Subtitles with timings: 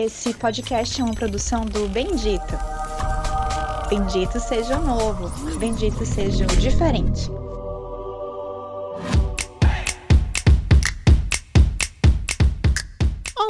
[0.00, 2.54] Esse podcast é uma produção do Bendito.
[3.90, 5.28] Bendito seja o novo,
[5.58, 7.28] bendito seja o diferente.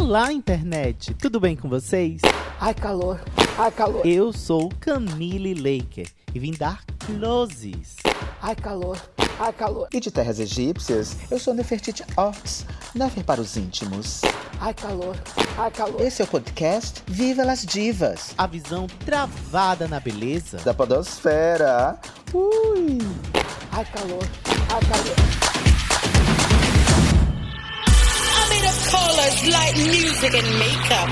[0.00, 1.12] Olá, internet!
[1.16, 2.22] Tudo bem com vocês?
[2.58, 3.20] Ai, calor!
[3.58, 4.06] Ai, calor!
[4.06, 7.96] Eu sou Camille Laker e vim dar closes.
[8.40, 8.96] Ai, calor!
[9.40, 9.88] Ai, calor!
[9.92, 14.20] E de terras egípcias, eu sou Nefertiti Orts, Nefer para os íntimos.
[14.60, 15.16] Ai, calor!
[15.56, 16.00] Ai, calor!
[16.00, 20.58] Esse é o podcast Viva las Divas, A visão travada na beleza.
[20.58, 21.98] da podosfera.
[22.34, 22.98] Ui!
[23.72, 24.24] Ai, calor!
[24.74, 25.38] Ai, calor!
[28.90, 31.10] Colors, light music, and makeup.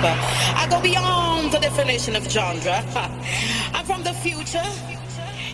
[0.57, 2.83] I go beyond the definition of genre.
[3.75, 4.63] I'm from the future.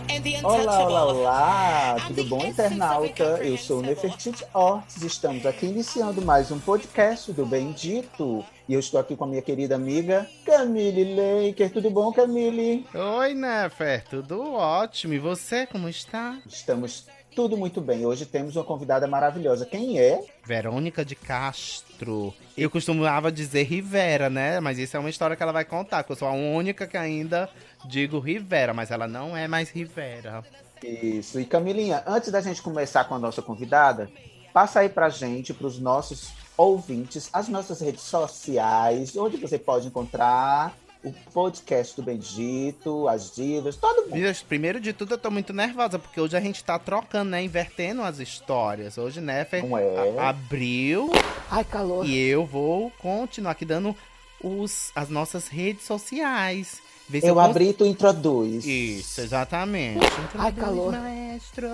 [0.07, 1.95] The Olá, olá, olá!
[2.07, 3.23] Tudo bom, internauta?
[3.41, 3.81] Eu sou.
[3.81, 5.01] Nefertiti Orts.
[5.01, 8.43] Estamos aqui iniciando mais um podcast do Bendito.
[8.67, 11.71] E eu estou aqui com a minha querida amiga Camille Laker.
[11.71, 12.85] Tudo bom, Camille?
[12.93, 15.13] Oi, Nefer, tudo ótimo.
[15.13, 16.37] E você, como está?
[16.45, 18.05] Estamos tudo muito bem.
[18.05, 19.65] Hoje temos uma convidada maravilhosa.
[19.65, 20.23] Quem é?
[20.45, 22.33] Verônica de Castro.
[22.57, 24.59] Eu costumava dizer Rivera, né?
[24.59, 26.97] Mas isso é uma história que ela vai contar, que eu sou a única que
[26.97, 27.49] ainda
[27.85, 30.43] digo Rivera, mas ela não é mais Rivera.
[30.83, 31.39] Isso.
[31.39, 34.09] E Camilinha, antes da gente começar com a nossa convidada,
[34.53, 40.75] passa aí pra gente, pros nossos ouvintes, as nossas redes sociais, onde você pode encontrar
[41.03, 44.35] o podcast do Bendito, as divas, todo mundo.
[44.47, 47.43] Primeiro de tudo, eu tô muito nervosa, porque hoje a gente tá trocando, né?
[47.43, 48.97] Invertendo as histórias.
[48.97, 50.17] Hoje, Nefer Não é?
[50.17, 51.09] abriu
[51.51, 52.05] Ai, calor!
[52.05, 53.95] e eu vou continuar aqui dando
[54.41, 56.81] os, as nossas redes sociais.
[57.09, 58.65] Ver Eu cons- abri e tu introduz.
[58.65, 59.99] Isso, exatamente.
[60.35, 60.91] Ai, Introduz, calor.
[60.93, 61.67] Maestro.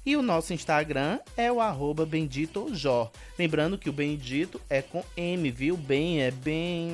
[0.03, 3.11] E o nosso Instagram é o arroba benditojó.
[3.37, 5.77] Lembrando que o bendito é com M, viu?
[5.77, 6.89] Bem é bem.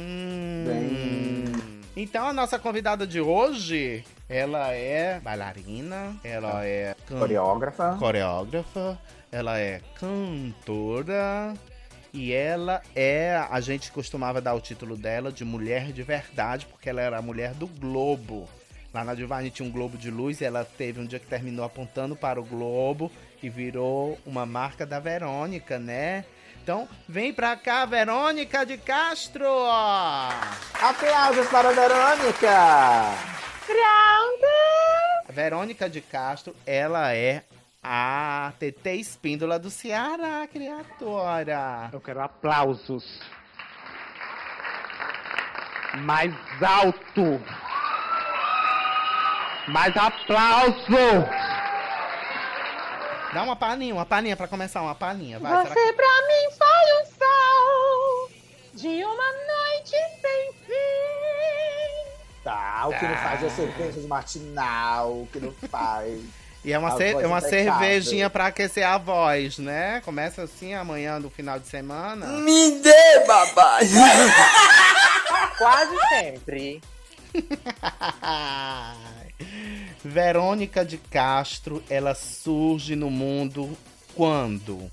[0.68, 1.79] Bem.
[1.96, 7.96] Então a nossa convidada de hoje, ela é bailarina, ela é can- Coreógrafa.
[8.00, 8.98] coreógrafa,
[9.32, 11.54] ela é cantora
[12.14, 16.90] e ela é, a gente costumava dar o título dela de mulher de verdade, porque
[16.90, 18.48] ela era a mulher do globo.
[18.94, 21.64] Lá na Divine tinha um globo de luz e ela teve um dia que terminou
[21.66, 23.12] apontando para o globo
[23.44, 26.26] e virou uma marca da Verônica, né?
[26.62, 29.48] Então, vem pra cá, Verônica de Castro!
[30.82, 32.50] Aplausos para a Verônica!
[35.28, 37.44] A Verônica de Castro, ela é
[37.84, 41.90] a TT Espíndola do Ceará, criatura.
[41.94, 43.20] Eu quero aplausos.
[46.00, 47.42] Mais alto.
[49.68, 50.86] Mais aplauso.
[53.34, 55.38] Dá uma palhinha, uma palhinha pra começar, uma palhinha.
[55.40, 56.49] Vai, Você pra mim
[58.80, 59.92] de uma noite
[60.22, 62.10] sem fim.
[62.44, 66.20] Tá, o que não faz é cerveja de matinal, o que não faz.
[66.62, 70.02] E é uma, cer- voz é uma cervejinha pra aquecer a voz, né?
[70.04, 72.26] Começa assim amanhã do final de semana.
[72.28, 73.80] Me dê, babá!
[75.58, 76.82] Quase sempre.
[80.04, 83.78] Verônica de Castro, ela surge no mundo
[84.14, 84.92] quando?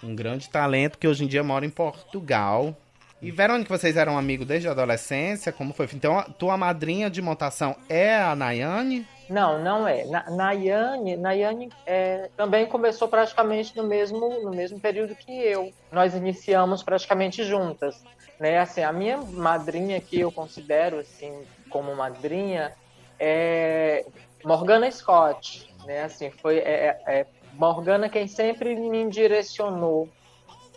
[0.03, 2.75] Um grande talento que hoje em dia mora em Portugal.
[3.21, 5.51] E Verônica, vocês eram amigos desde a adolescência?
[5.51, 5.87] Como foi?
[5.93, 9.07] Então, a tua madrinha de montação é a Nayane?
[9.29, 10.05] Não, não é.
[10.05, 15.71] Na, Nayane, Nayane é, também começou praticamente no mesmo, no mesmo período que eu.
[15.91, 18.03] Nós iniciamos praticamente juntas.
[18.39, 18.59] Né?
[18.59, 22.73] Assim, a minha madrinha que eu considero assim como madrinha
[23.19, 24.05] é
[24.43, 25.73] Morgana Scott.
[25.85, 26.03] Né?
[26.03, 30.09] Assim, foi é, é- é Morgana quem sempre me direcionou.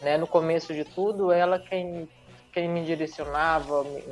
[0.00, 0.16] Né?
[0.16, 2.08] No começo de tudo, ela quem,
[2.52, 4.02] quem me direcionava, me,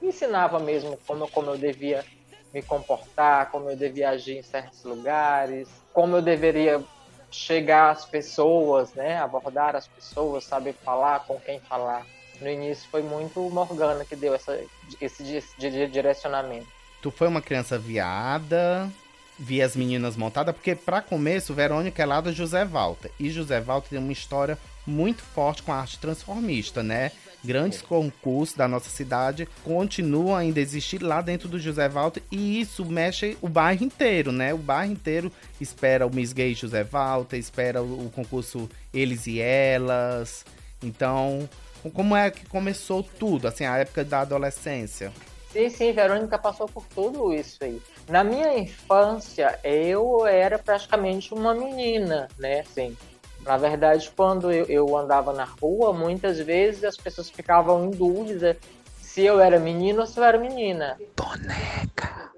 [0.00, 2.04] me ensinava mesmo como, como eu devia
[2.52, 6.82] me comportar, como eu devia agir em certos lugares, como eu deveria
[7.30, 9.18] chegar às pessoas, né?
[9.18, 12.04] Abordar as pessoas, saber falar, com quem falar.
[12.40, 14.58] No início foi muito Morgana que deu essa,
[15.00, 16.66] esse, esse direcionamento.
[17.02, 18.90] Tu foi uma criança viada,
[19.38, 23.10] via as meninas montadas, porque para começo, Verônica é lá do José Walter.
[23.18, 27.12] E José Walter tem uma história muito forte com a arte transformista, né?
[27.42, 32.60] Grandes concursos da nossa cidade continuam ainda a existir lá dentro do José Walter e
[32.60, 34.52] isso mexe o bairro inteiro, né?
[34.52, 40.44] O bairro inteiro espera o Miss Gay José Walter, espera o, concurso Eles e Elas.
[40.82, 41.48] Então,
[41.94, 45.10] como é que começou tudo, assim, a época da adolescência?
[45.50, 47.80] Sim, sim, Verônica passou por tudo isso aí.
[48.08, 52.96] Na minha infância, eu era praticamente uma menina, né, assim.
[53.44, 58.56] Na verdade, quando eu, eu andava na rua, muitas vezes as pessoas ficavam em dúvida
[59.00, 60.98] se eu era menino ou se eu era menina.
[61.16, 62.30] Boneca.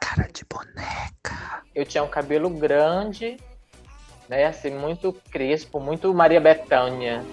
[0.00, 1.62] Cara de boneca.
[1.74, 3.38] Eu tinha um cabelo grande,
[4.28, 7.24] né, assim, muito crespo, muito Maria Bethânia.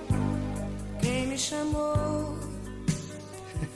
[1.02, 2.38] Quem me chamou?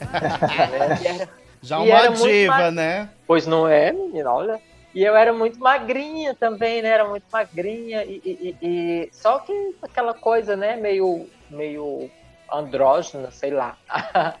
[0.00, 1.28] né?
[1.60, 3.10] Já uma diva, né?
[3.26, 4.60] Pois não é, menina, olha.
[4.94, 6.88] E eu era muito magrinha também, né?
[6.88, 8.04] Era muito magrinha.
[8.04, 9.08] E, e, e...
[9.12, 10.76] Só que aquela coisa, né?
[10.76, 12.08] Meio, meio
[12.50, 13.76] andrógena, sei lá.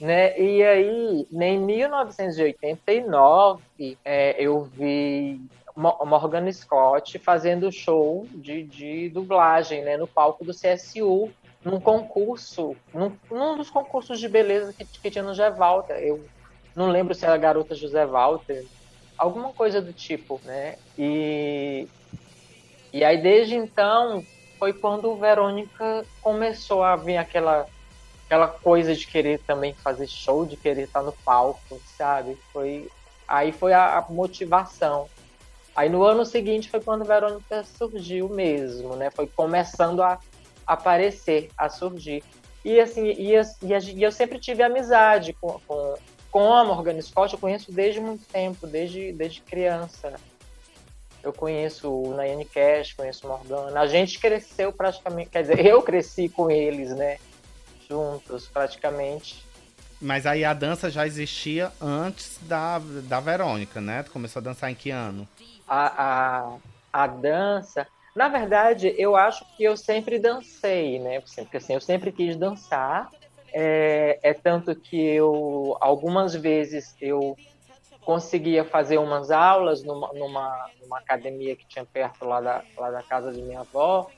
[0.00, 0.40] né?
[0.40, 3.62] E aí, em 1989,
[4.04, 5.40] é, eu vi
[5.76, 9.96] Morgan Scott fazendo show de, de dublagem né?
[9.96, 11.30] no palco do CSU
[11.64, 15.96] num concurso, num, num dos concursos de beleza que, que tinha no José Walter.
[15.98, 16.24] Eu
[16.74, 18.64] não lembro se era garota José Walter,
[19.16, 20.76] alguma coisa do tipo, né?
[20.98, 21.86] E,
[22.92, 24.24] e aí desde então
[24.58, 27.66] foi quando Verônica começou a vir aquela
[28.24, 32.38] aquela coisa de querer também fazer show, de querer estar no palco, sabe?
[32.52, 32.88] Foi
[33.28, 35.08] aí foi a, a motivação.
[35.74, 39.10] Aí no ano seguinte foi quando Verônica surgiu mesmo, né?
[39.10, 40.18] Foi começando a
[40.66, 42.22] aparecer, a surgir.
[42.64, 45.94] E assim, e, e, e eu sempre tive amizade com, com,
[46.32, 50.14] com a Morgan Scott, eu conheço desde muito tempo, desde, desde criança.
[51.22, 53.78] Eu conheço o Nayane Cash, conheço o Morgana.
[53.78, 57.18] A gente cresceu praticamente, quer dizer, eu cresci com eles, né?
[57.88, 59.44] Juntos, praticamente.
[60.00, 64.02] Mas aí a dança já existia antes da, da Verônica, né?
[64.02, 65.28] Tu começou a dançar em que ano?
[65.68, 66.56] A, a,
[66.92, 67.86] a dança,
[68.16, 71.20] na verdade, eu acho que eu sempre dancei, né?
[71.20, 73.10] Porque assim, eu sempre quis dançar.
[73.52, 77.36] É, é tanto que eu, algumas vezes, eu
[78.04, 83.02] conseguia fazer umas aulas numa, numa, numa, academia que tinha perto lá da, lá da
[83.02, 84.10] casa de minha avó.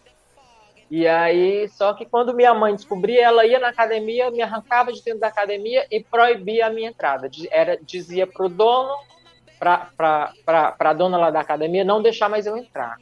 [0.91, 5.03] E aí, só que quando minha mãe descobria, ela ia na academia, me arrancava de
[5.03, 7.29] dentro da academia e proibia a minha entrada.
[7.51, 8.95] Era, dizia pro dono,
[9.59, 12.99] para a dona lá da academia, não deixar mais eu entrar.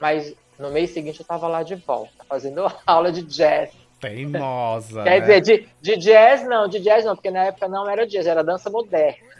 [0.00, 3.70] Mas no mês seguinte eu estava lá de volta, fazendo aula de jazz.
[4.00, 5.02] Teimosa.
[5.02, 5.20] Quer né?
[5.20, 8.44] dizer, de, de jazz não, de jazz não, porque na época não era jazz, era
[8.44, 9.36] dança moderna.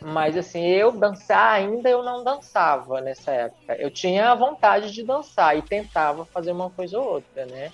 [0.00, 3.74] Mas assim, eu dançar ainda eu não dançava nessa época.
[3.76, 7.72] Eu tinha a vontade de dançar e tentava fazer uma coisa ou outra, né?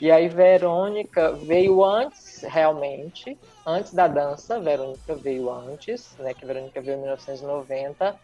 [0.00, 6.34] E aí Verônica veio antes, realmente, antes da dança, Verônica veio antes, né?
[6.34, 8.18] Que Verônica veio em 1990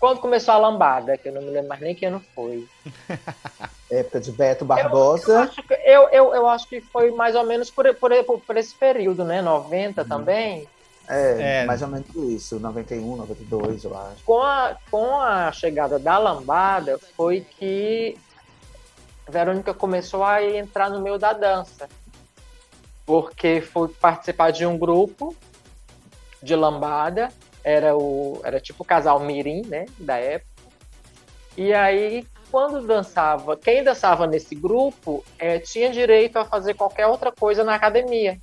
[0.00, 2.66] quando começou a lambada, que eu não me lembro mais nem que ano foi.
[3.90, 5.32] Época de Beto Barbosa.
[5.32, 8.10] Eu, eu, acho, que, eu, eu, eu acho que foi mais ou menos por, por,
[8.46, 9.42] por esse período, né?
[9.42, 10.04] 90 hum.
[10.08, 10.68] também.
[11.08, 14.22] É, é, mais ou menos isso, 91, 92, eu acho.
[14.24, 18.16] Com a, com a chegada da lambada, foi que
[19.26, 21.88] a Verônica começou a entrar no meio da dança.
[23.04, 25.34] Porque foi participar de um grupo
[26.40, 27.30] de lambada
[27.62, 30.48] era o era tipo o casal mirim, né, da época.
[31.56, 37.30] E aí quando dançava, quem dançava nesse grupo é, tinha direito a fazer qualquer outra
[37.30, 38.38] coisa na academia.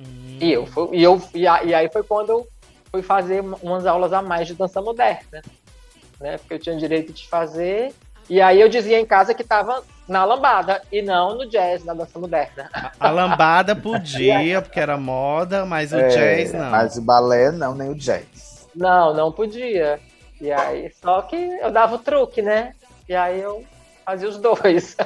[0.00, 0.38] Hum.
[0.40, 2.48] E eu fui, e eu e, a, e aí foi quando eu
[2.90, 5.42] fui fazer umas aulas a mais de dança moderna,
[6.20, 6.38] né?
[6.38, 7.92] Porque eu tinha direito de fazer.
[8.28, 11.94] E aí eu dizia em casa que estava na lambada e não no jazz, na
[11.94, 12.70] dança moderna.
[12.98, 16.70] A lambada podia, porque era moda, mas o é, jazz não.
[16.70, 18.68] Mas o balé não, nem o jazz.
[18.74, 20.00] Não, não podia.
[20.40, 22.74] E aí, só que eu dava o truque, né?
[23.10, 23.64] E aí eu
[24.04, 24.96] fazia os dois.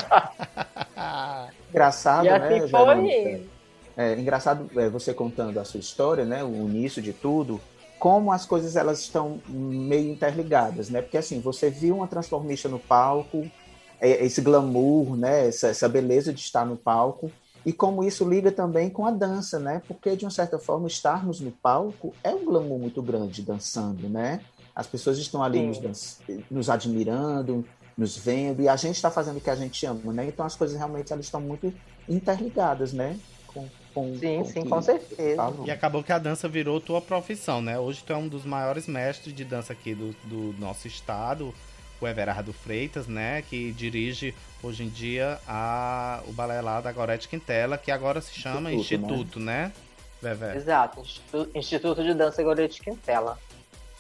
[1.71, 2.69] engraçado, e assim né?
[2.69, 3.49] Foi...
[3.97, 6.45] É, engraçado é, você contando a sua história, né?
[6.45, 7.59] O início de tudo
[7.99, 11.01] como as coisas elas estão meio interligadas, né?
[11.01, 13.51] Porque assim, você viu uma transformista no palco,
[13.99, 17.33] é, esse glamour, né, essa, essa beleza de estar no palco,
[17.65, 19.81] e como isso liga também com a dança, né?
[19.89, 24.43] Porque de uma certa forma estarmos no palco é um glamour muito grande dançando, né?
[24.77, 26.21] As pessoas estão ali nos,
[26.51, 27.65] nos, admirando,
[27.97, 30.27] nos vendo e a gente está fazendo o que a gente ama, né?
[30.27, 31.73] Então as coisas realmente elas estão muito
[32.09, 33.19] interligadas, né?
[33.47, 35.37] Com, com, Sim, com sim, que com certeza.
[35.37, 35.67] falam.
[35.67, 37.79] E acabou que a dança virou tua profissão, né?
[37.79, 41.55] Hoje tu é um dos maiores mestres de dança aqui do, do nosso estado,
[42.01, 43.43] o Everardo Freitas, né?
[43.43, 48.35] Que dirige hoje em dia a, o balé lá da Gorete Quintela, que agora se
[48.35, 49.73] chama Instituto, Instituto, né?
[50.21, 50.57] Vevé?
[50.57, 53.39] Exato, Instituto, Instituto de Dança Gorete Quintela.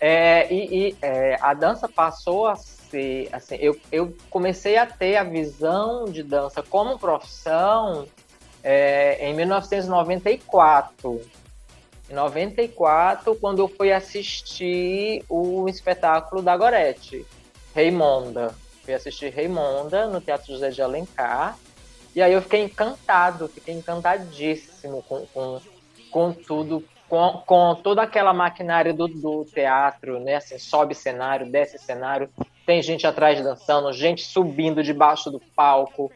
[0.00, 2.56] É, e e, é, a dança passou a
[3.32, 8.06] assim, eu, eu comecei a ter a visão de dança como profissão
[8.62, 11.20] é, em 1994.
[12.08, 17.24] Em 94, quando eu fui assistir o espetáculo da Gorete,
[17.74, 18.54] Raimonda.
[18.84, 21.58] Fui assistir Raimonda no Teatro José de Alencar.
[22.14, 25.60] E aí eu fiquei encantado, fiquei encantadíssimo com, com,
[26.10, 30.36] com tudo, com, com toda aquela maquinária do, do teatro, né?
[30.36, 32.30] Assim, sobe cenário, desce cenário,
[32.64, 36.10] tem gente atrás dançando, gente subindo debaixo do palco.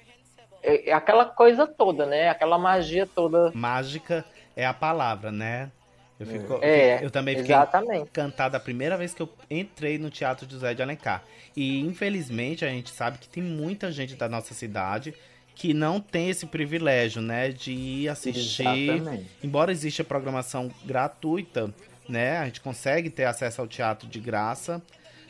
[0.63, 2.29] É, é aquela coisa toda, né?
[2.29, 3.51] Aquela magia toda.
[3.55, 4.25] Mágica
[4.57, 5.71] é a palavra, né?
[6.19, 8.03] Eu, fico, É, eu também fiquei Exatamente.
[8.03, 11.23] encantado a primeira vez que eu entrei no Teatro José de Alencar.
[11.57, 15.15] E infelizmente a gente sabe que tem muita gente da nossa cidade
[15.55, 18.63] que não tem esse privilégio, né, de ir assistir.
[18.63, 19.27] Exatamente.
[19.43, 21.75] Embora exista programação gratuita,
[22.09, 24.81] né, a gente consegue ter acesso ao teatro de graça.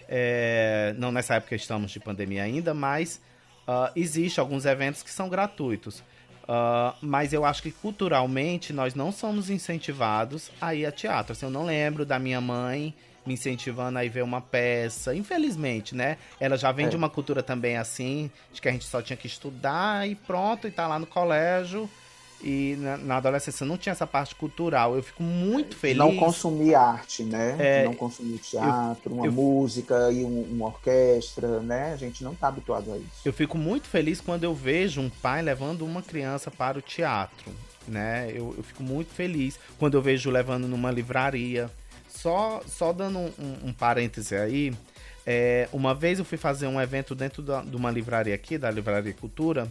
[0.09, 3.21] É, não nessa época estamos de pandemia ainda, mas
[3.67, 6.03] ah, existe alguns eventos que são gratuitos.
[6.49, 11.33] Ah, mas eu acho que culturalmente nós não somos incentivados a ir a teatro.
[11.33, 12.95] Assim, eu não lembro da minha mãe
[13.27, 15.15] me incentivando a ir ver uma peça.
[15.15, 16.17] Infelizmente, né?
[16.41, 16.89] Ela já vem É.
[16.89, 20.67] de uma cultura também assim, de que a gente só tinha que estudar e pronto,
[20.67, 21.91] e tá lá no colégio.
[22.41, 24.95] E na, na adolescência não tinha essa parte cultural.
[24.95, 25.97] Eu fico muito feliz.
[25.99, 27.57] Não consumir arte, né?
[27.59, 31.93] É, não consumir teatro, uma eu- música e um- uma orquestra, né?
[31.93, 33.09] A gente não tá habituado a isso.
[33.25, 37.51] Eu fico muito feliz quando eu vejo um pai levando uma criança para o teatro,
[37.89, 38.31] né?
[38.33, 41.69] Eu, eu fico muito feliz quando eu vejo levando numa livraria.
[42.09, 44.73] Só, só dando um, um, um parêntese aí,
[45.27, 48.71] é, uma vez eu fui fazer um evento dentro da- de uma livraria aqui, da
[48.71, 49.69] Livraria Cultura,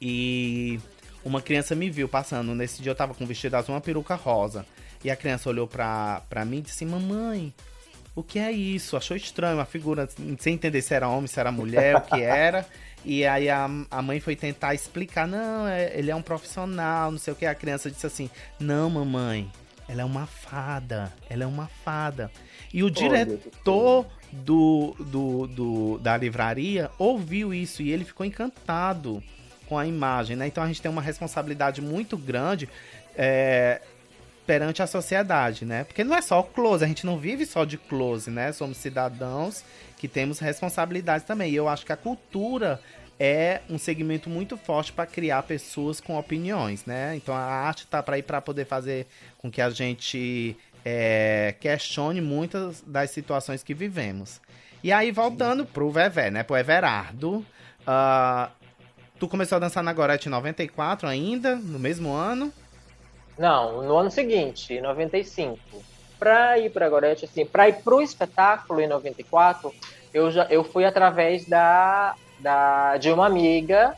[0.00, 0.78] e
[1.24, 2.54] uma criança me viu passando.
[2.54, 4.64] Nesse dia eu tava com um vestido azul uma peruca rosa.
[5.04, 7.52] E a criança olhou pra, pra mim e disse assim, mamãe,
[8.14, 8.96] o que é isso?
[8.96, 10.08] Achou estranho a figura,
[10.38, 12.66] sem entender se era homem, se era mulher, o que era.
[13.04, 17.18] E aí a, a mãe foi tentar explicar, não, é- ele é um profissional, não
[17.18, 17.46] sei o que.
[17.46, 19.48] A criança disse assim, não, mamãe,
[19.88, 22.28] ela é uma fada, ela é uma fada.
[22.74, 29.22] E o diretor do, do, do- da livraria ouviu isso e ele ficou encantado
[29.68, 30.46] com a imagem, né?
[30.46, 32.68] Então a gente tem uma responsabilidade muito grande
[33.16, 33.80] é,
[34.46, 35.84] perante a sociedade, né?
[35.84, 38.50] Porque não é só o close, a gente não vive só de close, né?
[38.52, 39.62] Somos cidadãos
[39.98, 41.52] que temos responsabilidades também.
[41.52, 42.80] E eu acho que a cultura
[43.20, 47.14] é um segmento muito forte para criar pessoas com opiniões, né?
[47.16, 49.06] Então a arte tá para ir para poder fazer
[49.36, 54.40] com que a gente é, questione muitas das situações que vivemos.
[54.82, 56.42] E aí voltando pro Vevé, né?
[56.42, 57.44] Pro Everardo,
[57.86, 58.50] ah,
[59.18, 62.52] tu começou a dançar na Gorete em 94 ainda, no mesmo ano?
[63.36, 65.58] Não, no ano seguinte, em 95.
[66.18, 69.72] Pra ir pra Gorete, assim, pra ir pro espetáculo em 94,
[70.12, 73.94] eu, já, eu fui através da, da, de uma amiga,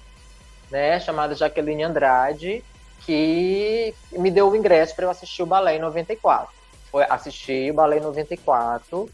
[0.71, 2.62] né, chamada Jaqueline Andrade,
[3.07, 6.53] que me deu o ingresso para eu assistir o balé em 94.
[6.91, 9.09] Foi assistir o balé em 94,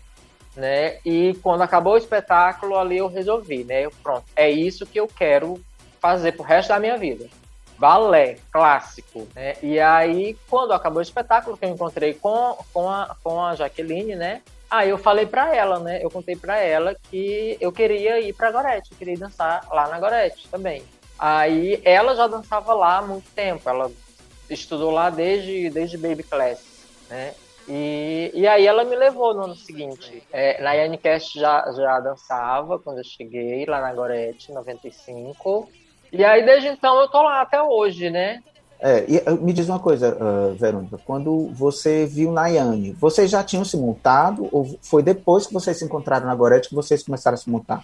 [0.56, 4.98] né, e quando acabou o espetáculo, ali eu resolvi, né, eu, pronto, é isso que
[4.98, 5.60] eu quero
[6.00, 7.26] fazer pro resto da minha vida
[7.78, 9.54] balé clássico, né?
[9.62, 14.16] E aí, quando acabou o espetáculo, que eu encontrei com, com, a, com a Jaqueline,
[14.16, 14.42] né?
[14.70, 16.02] Aí eu falei pra ela, né?
[16.02, 20.00] Eu contei pra ela que eu queria ir pra Gorete, eu queria dançar lá na
[20.00, 20.82] Gorete também.
[21.18, 23.90] Aí ela já dançava lá há muito tempo, ela
[24.50, 26.60] estudou lá desde, desde Baby Class,
[27.08, 27.34] né?
[27.68, 30.22] E, e aí ela me levou no ano seguinte.
[30.32, 35.68] É, na Yanicast já, já dançava quando eu cheguei lá na Gorete, em 95.
[36.16, 38.42] E aí, desde então, eu tô lá até hoje, né?
[38.78, 43.42] É, e uh, me diz uma coisa, uh, Verônica, quando você viu Nayane, vocês já
[43.42, 47.34] tinham se montado ou foi depois que vocês se encontraram na Gorete que vocês começaram
[47.34, 47.82] a se montar?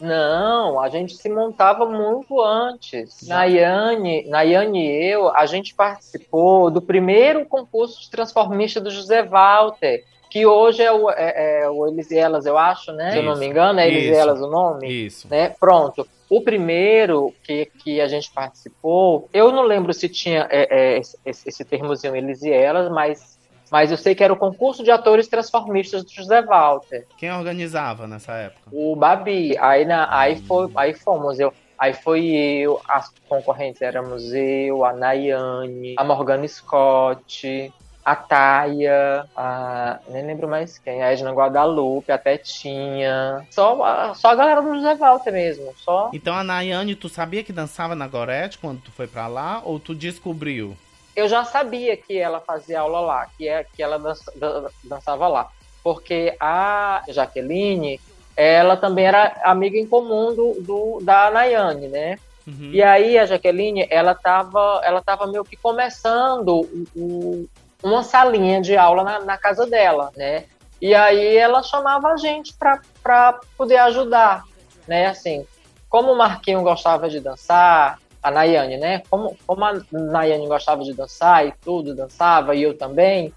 [0.00, 3.26] Não, a gente se montava muito antes.
[3.26, 10.04] Nayane, Nayane e eu, a gente participou do primeiro concurso de transformista do José Walter,
[10.30, 13.12] que hoje é o, é, é o Elis e Elas, eu acho, né?
[13.12, 14.20] Se eu não Isso, me engano, é Elis e isso.
[14.20, 14.88] Elas o nome.
[14.88, 15.28] Isso.
[15.28, 15.54] né?
[15.58, 16.06] Pronto.
[16.28, 21.16] O primeiro que, que a gente participou, eu não lembro se tinha é, é, esse,
[21.24, 23.38] esse termozinho eles e elas, mas
[23.70, 27.06] Mas eu sei que era o concurso de atores transformistas do José Walter.
[27.18, 28.62] Quem organizava nessa época?
[28.72, 29.56] O Babi.
[29.58, 31.38] Aí, na, aí, foi, aí fomos.
[31.38, 37.72] Eu, aí foi eu, as concorrentes éramos eu, a Nayane, a Morgana Scott,
[38.12, 43.46] a Taia, a, nem lembro mais quem, a Edna Guadalupe, a Tetinha.
[43.50, 45.74] Só, a- só a galera do José Walter mesmo.
[45.78, 46.10] Só.
[46.12, 49.60] Então a Nayane, tu sabia que dançava na Gorete quando tu foi pra lá?
[49.64, 50.76] Ou tu descobriu?
[51.16, 55.26] eu já sabia que ela fazia aula lá, que, é, que ela dança- dan- dançava
[55.26, 55.48] lá.
[55.82, 58.00] Porque a Jaqueline,
[58.36, 62.18] ela também era amiga em comum do, do- da Nayane, né?
[62.46, 62.70] Uhum.
[62.72, 67.48] E aí a Jaqueline, ela tava, ela tava meio que começando o- o-
[67.82, 70.44] uma salinha de aula na, na casa dela, né?
[70.80, 74.44] E aí ela chamava a gente para poder ajudar,
[74.86, 75.06] né?
[75.06, 75.46] Assim,
[75.88, 79.02] como o Marquinho gostava de dançar, a Nayane, né?
[79.08, 83.32] Como, como a Nayane gostava de dançar e tudo, dançava, e eu também,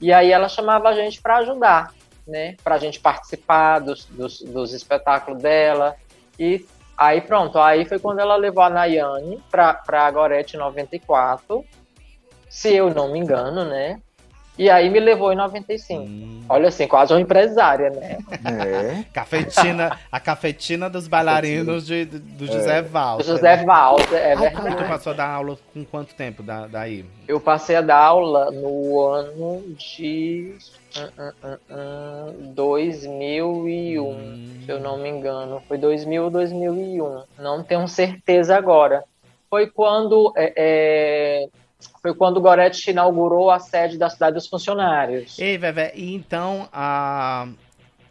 [0.00, 1.92] e aí ela chamava a gente para ajudar,
[2.26, 2.56] né?
[2.62, 5.94] Para a gente participar dos, dos, dos espetáculos dela.
[6.38, 11.64] E aí pronto, aí foi quando ela levou a Nayane para a Gorete 94,
[12.52, 13.98] se eu não me engano, né?
[14.58, 16.02] E aí me levou em 95.
[16.02, 16.42] Hum.
[16.46, 18.18] Olha assim, quase uma empresária, né?
[18.44, 19.04] É.
[19.10, 23.24] Cafetina, a cafetina dos bailarinos de, do José Walter.
[23.24, 23.64] O José né?
[23.64, 24.84] Walter, é tu verdade.
[24.84, 27.06] passou a dar aula com quanto tempo da, daí?
[27.26, 30.54] Eu passei a dar aula no ano de
[30.98, 34.60] hum, hum, hum, 2001, Hum.
[34.66, 35.62] se eu não me engano.
[35.66, 37.22] Foi 2000 ou 2001.
[37.38, 39.02] Não tenho certeza agora.
[39.48, 41.48] Foi quando é, é,
[42.00, 45.38] foi quando o Goretti inaugurou a sede da cidade dos funcionários.
[45.38, 47.48] Ei, Vevé, e então a...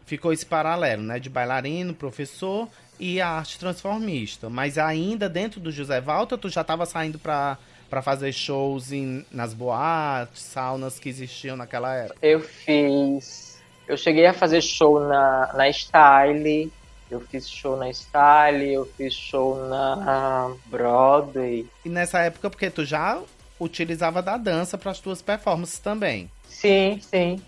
[0.04, 1.18] ficou esse paralelo, né?
[1.18, 4.48] De bailarino, professor e a arte transformista.
[4.48, 7.58] Mas ainda dentro do José Walter, tu já estava saindo pra,
[7.90, 12.18] pra fazer shows em, nas boates, saunas que existiam naquela época.
[12.22, 13.60] Eu fiz.
[13.88, 16.72] Eu cheguei a fazer show na, na Style.
[17.10, 21.66] Eu fiz show na Style, eu fiz show na Broadway.
[21.84, 23.20] E nessa época, porque tu já
[23.62, 26.30] utilizava da dança para as tuas performances também.
[26.48, 27.40] Sim, sim.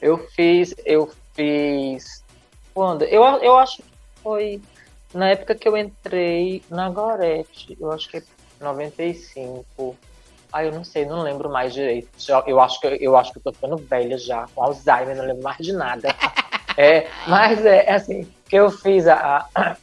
[0.00, 2.22] Eu fiz, eu fiz.
[2.74, 3.02] Quando?
[3.04, 3.84] Eu, eu acho que
[4.22, 4.60] foi
[5.14, 7.76] na época que eu entrei na Gorete.
[7.80, 8.22] Eu acho que é
[8.60, 9.96] 95.
[10.52, 12.08] Ah, eu não sei, não lembro mais direito.
[12.46, 15.42] Eu acho que eu acho que eu tô ficando velha já, com Alzheimer, não lembro
[15.42, 16.14] mais de nada.
[16.74, 19.76] É, mas é é assim, que eu fiz a, a-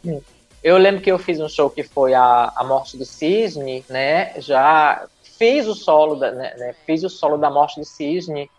[0.63, 4.33] eu lembro que eu fiz um show que foi a, a Morte do Cisne, né?
[4.41, 5.05] Já
[5.39, 8.51] fiz o solo da, né, né, fiz o solo da Morte do Cisne,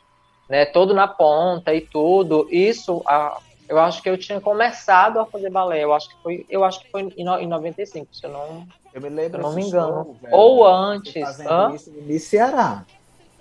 [0.48, 0.66] né?
[0.66, 2.48] Todo na ponta e tudo.
[2.50, 3.38] Isso, a,
[3.68, 5.84] eu acho que eu tinha começado a fazer balé.
[5.84, 8.66] Eu acho que foi, eu acho que foi em, no- em 95, se eu não,
[8.92, 10.04] Eu me se lembro eu não me engano.
[10.04, 10.36] show, velho.
[10.36, 11.12] Ou antes.
[11.22, 11.72] Fazendo hã?
[11.72, 12.84] isso no Ceará.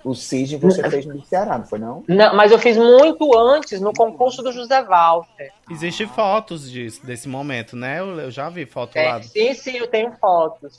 [0.04, 2.04] O Cisne você fez no Miss Ceará, não foi não?
[2.08, 5.52] Não, mas eu fiz muito antes no concurso do José Walter.
[5.70, 8.00] Existem fotos disso, desse momento, né?
[8.00, 9.22] Eu, eu já vi foto É, lá.
[9.22, 10.78] sim, sim, eu tenho fotos.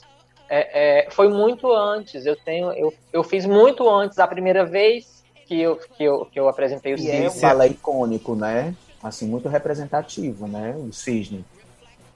[0.54, 2.26] É, é, foi muito antes.
[2.26, 4.18] Eu tenho, eu, eu fiz muito antes.
[4.18, 7.40] A primeira vez que eu, que eu, que eu apresentei o E é um Cisne.
[7.40, 8.74] balé icônico, né?
[9.02, 10.76] Assim, muito representativo, né?
[10.76, 11.42] O Cisne.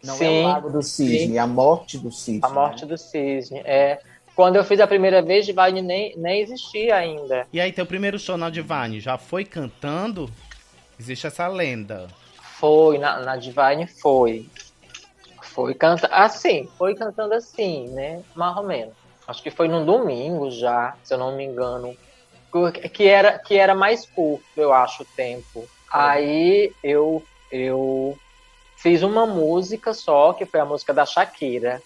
[0.04, 1.36] Não é Sim, o Lago do Cisne, sim.
[1.38, 2.40] é a morte do Cisne.
[2.42, 2.88] A morte né?
[2.90, 3.62] do Cisne.
[3.64, 4.00] É,
[4.34, 7.46] quando eu fiz a primeira vez, Divine nem, nem existia ainda.
[7.50, 10.30] E aí, teu primeiro show na Divine já foi cantando?
[11.00, 12.06] Existe essa lenda.
[12.60, 14.46] Foi, na, na Divine foi.
[15.56, 16.12] Foi cantando.
[16.12, 18.22] Assim, foi cantando assim, né?
[18.34, 18.92] Mais ou menos.
[19.26, 21.96] Acho que foi num domingo já, se eu não me engano.
[22.92, 25.66] Que era, que era mais curto, eu acho, o tempo.
[25.90, 28.18] Aí eu, eu
[28.76, 31.82] fiz uma música só, que foi a música da Shakira,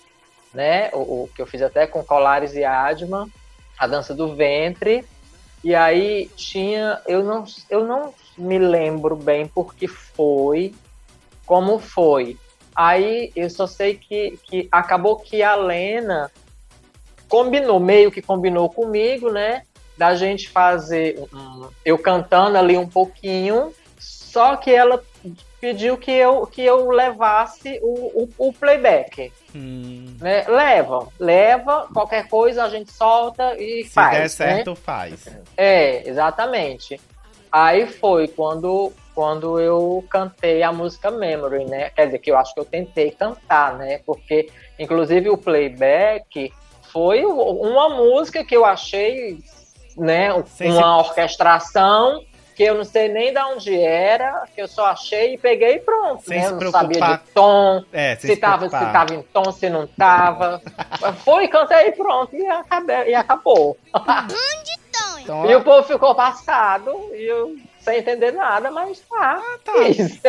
[0.52, 0.90] né?
[0.92, 3.28] O, o que eu fiz até com Colares e Adma,
[3.78, 5.04] a dança do ventre.
[5.62, 10.74] E aí tinha, eu não, eu não me lembro bem porque foi,
[11.46, 12.36] como foi.
[12.82, 16.30] Aí eu só sei que, que acabou que a Lena
[17.28, 19.64] combinou, meio que combinou comigo, né?
[19.98, 25.04] Da gente fazer um- eu cantando ali um pouquinho, só que ela
[25.60, 29.30] pediu que eu, que eu levasse o, o, o playback.
[29.54, 30.46] Hum, Né?
[30.48, 34.10] Leva, leva, qualquer coisa a gente solta e se faz.
[34.12, 34.28] der né?
[34.28, 35.28] certo, faz.
[35.54, 36.98] É, exatamente.
[37.52, 38.90] Aí foi quando,
[39.20, 41.90] quando eu cantei a música Memory, né?
[41.90, 44.00] Quer dizer, que eu acho que eu tentei cantar, né?
[44.06, 46.50] Porque, inclusive, o playback
[46.90, 49.36] foi uma música que eu achei,
[49.94, 50.30] né?
[50.32, 52.24] Uma orquestração
[52.56, 55.80] que eu não sei nem de onde era, que eu só achei e peguei e
[55.80, 56.44] pronto, Sem né?
[56.46, 58.92] se Eu não sabia de tom, É, sem se se tava, se preocupar.
[58.92, 60.62] tava em tom, se não tava.
[61.24, 63.76] Foi, cantei e pronto, e, acabei, e acabou.
[65.22, 69.40] Então, E o povo ficou passado e eu sem entender nada, mas tá.
[69.64, 69.78] tá.
[69.88, 70.20] Isso.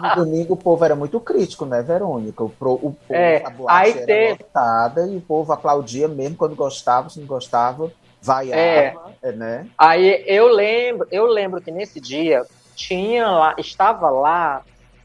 [0.00, 2.42] No domingo o povo era muito crítico, né, Verônica?
[2.44, 6.36] O, pro- o povo, É, a boate era teve- lotada e o povo aplaudia mesmo
[6.36, 7.90] quando gostava, se não gostava,
[8.22, 8.94] vaiava, É.
[9.22, 9.66] é, né?
[9.76, 12.42] Aí eu lembro, eu lembro que nesse dia
[12.76, 14.62] tinha lá, estava lá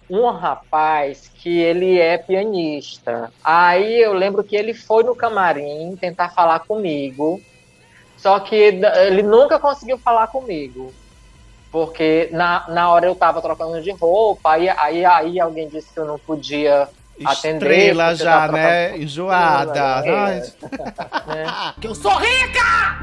[0.09, 3.31] um rapaz que ele é pianista.
[3.43, 7.41] Aí eu lembro que ele foi no camarim tentar falar comigo,
[8.15, 10.93] só que ele nunca conseguiu falar comigo.
[11.75, 15.99] Porque na, na hora eu tava trocando de roupa, aí, aí, aí alguém disse que
[15.99, 16.87] eu não podia
[17.25, 17.69] atender.
[17.69, 18.97] Estrela já, né?
[18.97, 20.01] Enjoada.
[20.05, 20.11] É.
[21.27, 21.45] Né?
[21.81, 22.95] Que eu sou rica!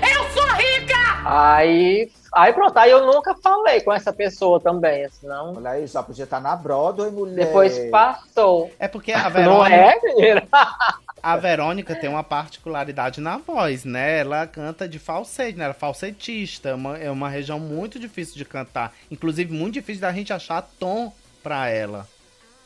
[0.00, 0.94] Eu sou rica!
[1.24, 5.56] Aí, aí pronto, aí eu nunca falei com essa pessoa também, assim, não.
[5.56, 7.46] Olha aí, só podia estar na Broadway, mulher.
[7.46, 8.70] Depois passou.
[8.78, 10.46] É porque a Não Verônica, é, menina?
[11.22, 14.20] A Verônica tem uma particularidade na voz, né?
[14.20, 15.64] Ela canta de falsete, né?
[15.64, 16.68] Ela é falsetista.
[16.70, 18.94] É uma, é uma região muito difícil de cantar.
[19.10, 22.06] Inclusive, muito difícil da gente achar tom pra ela.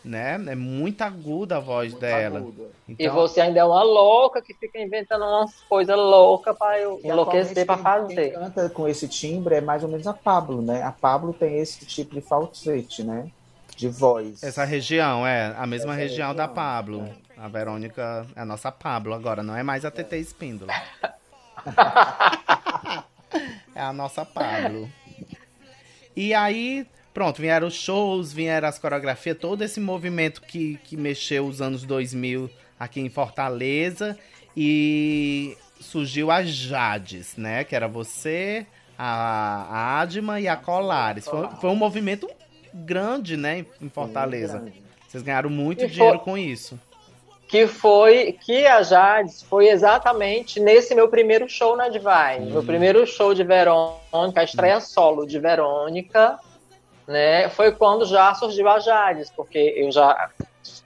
[0.02, 0.42] Né?
[0.48, 2.38] É muito aguda a voz Muito dela.
[2.38, 2.62] aguda.
[2.88, 6.98] E Então, você ainda é uma louca que fica inventando umas coisas loucas pra eu
[7.04, 8.30] E enlouquecer pra fazer.
[8.30, 10.82] Quem canta com esse timbre é mais ou menos a Pablo, né?
[10.82, 13.30] A Pablo tem esse tipo de falsete, né?
[13.76, 14.42] De voz.
[14.42, 17.08] essa região é a mesma Essa região da região, Pablo.
[17.40, 20.70] A Verônica é a nossa Pablo agora, não é mais a TT Espíndola.
[23.74, 24.90] é a nossa Pablo.
[26.14, 31.46] E aí, pronto, vieram os shows, vieram as coreografias, todo esse movimento que, que mexeu
[31.46, 34.18] os anos 2000 aqui em Fortaleza.
[34.54, 37.64] E surgiu a Jades, né?
[37.64, 38.66] Que era você,
[38.98, 41.24] a, a Adma e a Colares.
[41.24, 42.28] Foi, foi um movimento
[42.74, 43.64] grande, né?
[43.80, 44.62] Em Fortaleza.
[45.08, 46.78] Vocês ganharam muito E dinheiro foi- com isso.
[47.50, 52.52] Que foi que a Jades foi exatamente nesse meu primeiro show na Divine.
[52.52, 56.38] Meu primeiro show de Verônica, a estreia solo de Verônica,
[57.08, 57.48] né?
[57.48, 60.30] Foi quando já surgiu a Jades, porque eu já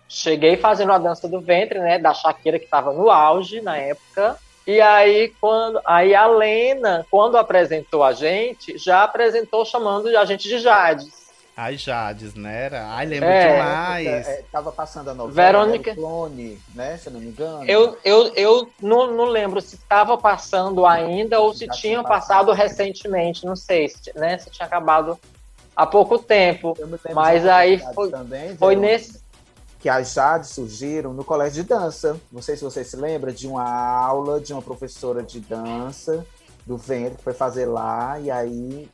[0.09, 1.99] cheguei fazendo a dança do ventre, né?
[1.99, 4.39] Da Shakira que estava no auge na época.
[4.67, 10.49] E aí, quando aí a Lena, quando apresentou a gente, já apresentou chamando a gente
[10.49, 11.24] de Jades.
[11.57, 12.65] Ai, Jades, né?
[12.65, 14.27] Era- Ai, lembro É, demais.
[14.27, 16.97] É, tava passando a novela, Verônica- era o clone, né?
[16.97, 17.65] Se eu não me engano.
[17.65, 22.47] Eu, eu, eu não, não lembro se estava passando ainda ou se Já tinha passado
[22.47, 22.53] passado.
[22.53, 25.17] recentemente, não sei, se, né, se tinha acabado
[25.77, 26.77] há pouco tempo.
[27.15, 29.23] Mas aí foi- também, Foi nesse.
[29.79, 32.17] que as Jades surgiram no colégio de dança.
[32.33, 36.27] Não sei se você se lembra de uma aula de uma professora de dança
[36.67, 38.89] do ventre que foi fazer lá e aí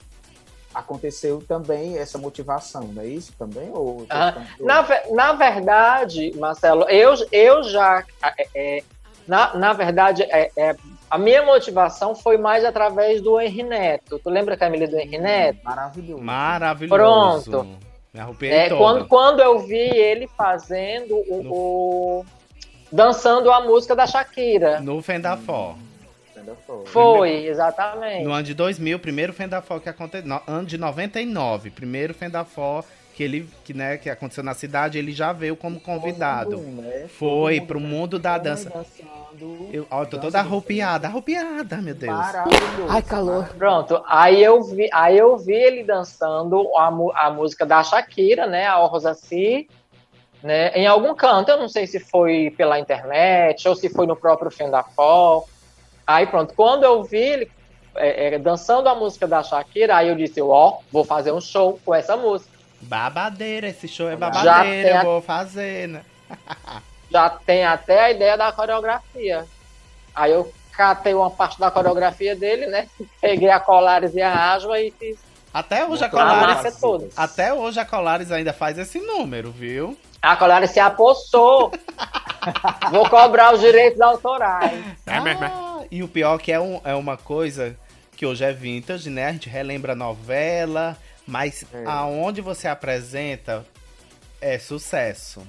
[0.75, 3.71] aconteceu também essa motivação, não é isso também?
[3.73, 8.05] Ou Ah, Na, na verdade, Marcelo, eu, eu já.
[8.39, 8.83] é, é,
[9.27, 10.77] na, na verdade, é, é,
[11.11, 14.19] a minha motivação foi mais através do Henri Neto.
[14.19, 15.59] Tu lembra, Camila, do Henri Neto?
[15.65, 16.23] Maravilhoso.
[16.23, 17.51] Maravilhoso.
[17.51, 17.79] Pronto.
[18.13, 18.79] Me arrupiei É, toda.
[18.81, 21.47] quando, quando eu vi ele fazendo o,
[22.21, 22.27] o-
[22.91, 24.81] dançando a música da Shakira.
[24.81, 25.77] No Fendafó.
[26.67, 26.87] Foi.
[26.87, 28.25] Foi, exatamente.
[28.25, 30.27] No ano de 2000, primeiro Fendafó que aconteceu.
[30.29, 35.13] No, ano de 99, primeiro Fendafó que ele que, né, que aconteceu na cidade, ele
[35.13, 36.57] já veio como convidado.
[36.57, 37.07] Mundo, né?
[37.09, 38.73] Foi pro mundo mundo da dança.
[39.73, 42.13] Eu, ó, eu tô toda arrupiada, arrupiada, meu Deus.
[42.89, 43.49] Ai, calor.
[43.57, 48.47] Pronto, aí eu vi, aí eu vi ele dançando a, mu- a música da Shakira,
[48.47, 49.69] né, a Rosaci,
[50.43, 54.17] né, em algum canto, eu não sei se foi pela internet ou se foi no
[54.17, 55.45] próprio Fendafó.
[56.11, 57.51] Aí pronto, quando eu vi ele
[57.95, 61.79] é, é, dançando a música da Shakira, aí eu disse, ó, vou fazer um show
[61.85, 62.51] com essa música.
[62.81, 66.03] Babadeira, esse show é Já babadeira, a- eu vou fazer, né?
[67.09, 69.45] Já tem até a ideia da coreografia.
[70.13, 72.89] Aí eu catei uma parte da coreografia dele, né,
[73.21, 75.17] peguei a Colares e a Asma e fiz
[75.55, 76.83] Até hoje a Colares,
[77.17, 79.97] até hoje a Colares ainda faz esse número, viu?
[80.21, 81.71] A Colares se apossou.
[82.91, 84.83] Vou cobrar os direitos autorais.
[85.07, 87.77] Ah, e o pior que é, um- é uma coisa
[88.17, 89.27] que hoje é vintage, né?
[89.29, 91.85] A gente relembra a novela, mas É.
[91.87, 93.65] aonde você apresenta
[94.41, 95.43] é sucesso.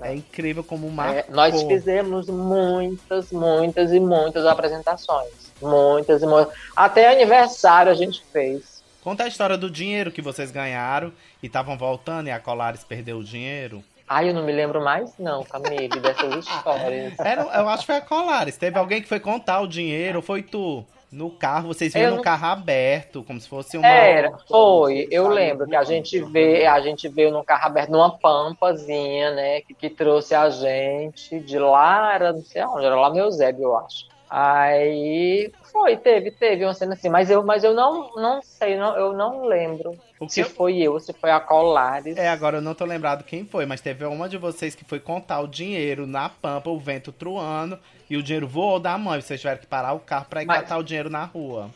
[0.00, 1.20] É incrível como marcou.
[1.20, 5.30] É, nós fizemos muitas, muitas e muitas apresentações.
[5.62, 6.52] Muitas e muitas.
[6.74, 8.82] Até aniversário a gente fez.
[9.02, 13.18] Conta a história do dinheiro que vocês ganharam e estavam voltando e a Colares perdeu
[13.18, 13.84] o dinheiro.
[14.08, 17.14] Ai, eu não me lembro mais, não, Camille, dessas histórias.
[17.20, 18.56] Era, eu acho que foi a Colares.
[18.56, 20.84] Teve alguém que foi contar o dinheiro, foi tu?
[21.10, 23.86] No carro, vocês viram no não- carro aberto, como se fosse uma.
[23.86, 25.06] Era, foi.
[25.12, 29.60] Eu lembro que a gente vê, a gente veio num carro aberto, numa pampazinha, né?
[29.60, 33.54] Que, que trouxe a gente de lá, era não sei aonde, era lá meu Zé,
[33.56, 34.06] eu acho.
[34.30, 38.96] Aí foi, teve, teve uma cena assim, mas eu, mas eu não, não sei, não,
[38.96, 42.16] eu não lembro O se eu- foi eu, se foi a Colares.
[42.16, 44.98] É, agora eu não tô lembrado quem foi, mas teve uma de vocês que foi
[45.00, 49.16] contar o dinheiro na pampa, o vento truando, e o dinheiro voou da mão.
[49.16, 51.70] E vocês tiveram que parar o carro pra ir Mas- catar o dinheiro na rua.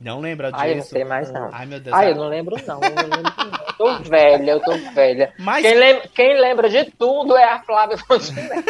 [0.00, 0.62] Não lembra disso?
[0.62, 1.50] Ai, eu não sei mais não.
[1.52, 1.94] Ai, meu Deus.
[1.94, 3.60] Ai, eu não lembro não, eu não lembro não.
[3.68, 5.32] Eu tô velha, eu tô velha.
[5.38, 8.64] Mas, Quem lembra, quem lembra de tudo é a Flávia Fontenelle.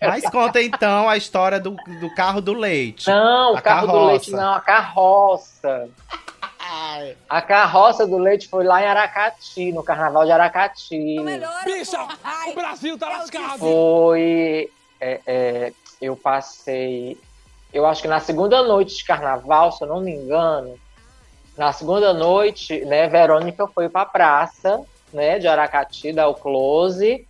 [0.00, 3.06] mas conta então a história do, do carro do leite.
[3.08, 4.10] Não, o carro do carroça.
[4.10, 5.88] leite não, a carroça.
[7.28, 11.16] A carroça do leite foi lá em Aracati, no carnaval de Aracati.
[11.64, 11.98] Bicha,
[12.48, 13.58] o Brasil tá lascado.
[13.58, 14.70] Foi.
[15.00, 17.16] é, é, eu passei.
[17.76, 20.78] Eu acho que na segunda noite de carnaval, se eu não me engano,
[21.58, 24.80] na segunda noite, né, Verônica foi pra praça,
[25.12, 27.26] né, de Aracati, dar o close.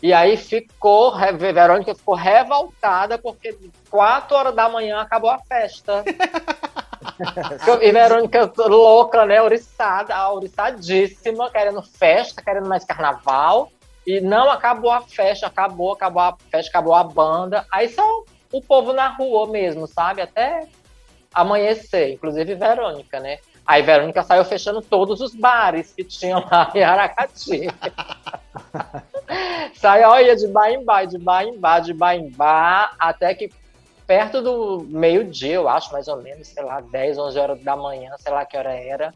[0.00, 3.58] E aí ficou, Verônica ficou revoltada porque
[3.90, 6.04] quatro horas da manhã acabou a festa.
[7.82, 13.72] e Verônica louca, né, ouriçada, ouriçadíssima, querendo festa, querendo mais carnaval.
[14.06, 17.66] E não acabou a festa, acabou, acabou a festa, acabou a banda.
[17.72, 20.22] Aí só o povo na rua mesmo, sabe?
[20.22, 20.66] Até
[21.34, 23.38] amanhecer, inclusive Verônica, né?
[23.66, 27.68] Aí Verônica saiu fechando todos os bares que tinham lá em Aracati.
[29.74, 33.34] Saiu, olha, de bar em bar, de bar em bar, de bar em bar, até
[33.34, 33.50] que
[34.06, 38.10] perto do meio-dia, eu acho, mais ou menos, sei lá, 10, 11 horas da manhã,
[38.18, 39.12] sei lá que hora era.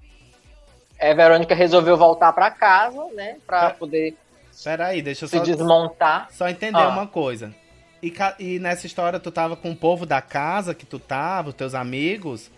[0.99, 4.15] É, Verônica resolveu voltar para casa, né, para poder
[4.63, 6.29] Peraí, deixa eu se só, desmontar.
[6.31, 6.89] só entender Ah.
[6.89, 7.55] uma coisa.
[8.03, 11.55] E, e nessa história, tu tava com o povo da casa que tu tava, os
[11.55, 12.51] teus amigos?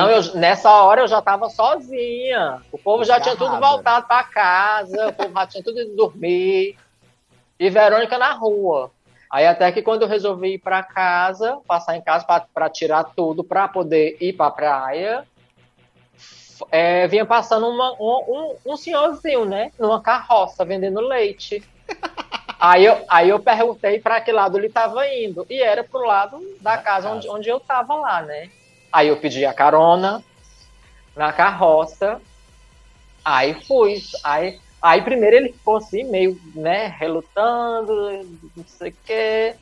[0.00, 2.60] Não, eu, nessa hora eu já tava sozinha.
[2.70, 6.76] O povo já tinha tudo voltado para casa, o povo já tinha tudo ido dormir.
[7.58, 8.90] E Verônica na rua.
[9.30, 13.42] Aí até que quando eu resolvi ir para casa, passar em casa para tirar tudo
[13.42, 15.26] para poder ir para praia,
[16.70, 21.62] é, vinha passando uma- um, um, um senhorzinho, né, numa carroça vendendo leite.
[22.58, 26.40] Aí eu, aí eu perguntei para que lado ele estava indo e era pro lado
[26.60, 28.50] da casa onde, onde eu tava lá, né?
[28.90, 30.24] Aí eu pedi a carona
[31.14, 32.20] na carroça.
[33.24, 34.02] Aí fui.
[34.24, 38.24] Aí, aí primeiro ele ficou assim, meio, né, relutando,
[38.56, 39.54] não sei o quê.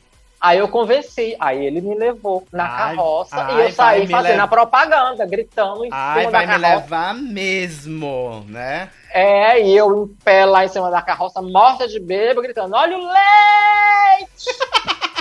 [0.44, 1.34] Aí eu convenci.
[1.40, 4.42] Aí ele me levou na Ai, carroça ai, e eu vai saí me fazendo lev-
[4.44, 6.82] a propaganda, gritando em Ai, cima vai da me carroça.
[6.82, 8.90] levar mesmo, né?
[9.10, 12.98] É, e eu em pé lá em cima da carroça, morta de bêbado, gritando: Olha
[12.98, 14.44] o leite!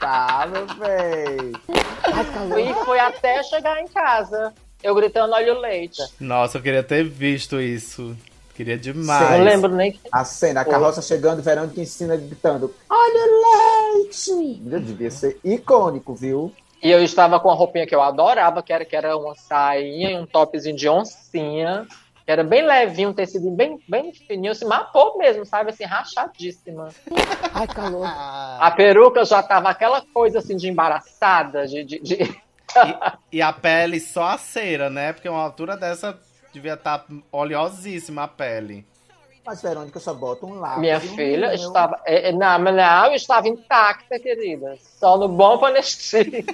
[0.00, 1.52] Tá, meu bem.
[2.12, 2.58] Ai, calor.
[2.58, 4.52] E foi até chegar em casa.
[4.82, 6.02] Eu gritando: Olha o leite.
[6.18, 8.16] Nossa, eu queria ter visto isso.
[8.54, 9.42] Queria Não demais.
[9.42, 10.00] lembro nem que.
[10.12, 14.60] A cena, a carroça chegando, Verônica em cima gritando: Olha o leite!
[14.80, 16.52] Devia ser icônico, viu?
[16.82, 20.10] E eu estava com a roupinha que eu adorava, que era, que era uma sainha
[20.10, 21.86] e um topzinho de oncinha.
[22.24, 25.70] Que era bem levinho, um tecido bem, bem fininho, se mapou mesmo, sabe?
[25.70, 26.88] Assim, rachadíssima.
[27.54, 28.04] Ai, calor.
[28.06, 31.82] A peruca já tava aquela coisa assim de embaraçada, de.
[31.84, 32.42] de, de-
[33.32, 35.12] E a pele só a cera, né?
[35.12, 36.18] Porque uma altura dessa
[36.52, 38.84] devia estar oleosíssima a pele.
[39.44, 40.80] Mas Verônica só bota um lápis.
[40.80, 42.00] Minha um filha estava.
[42.04, 44.78] é, é, Não, não, estava intacta, querida.
[44.80, 46.44] Só no bom panestir.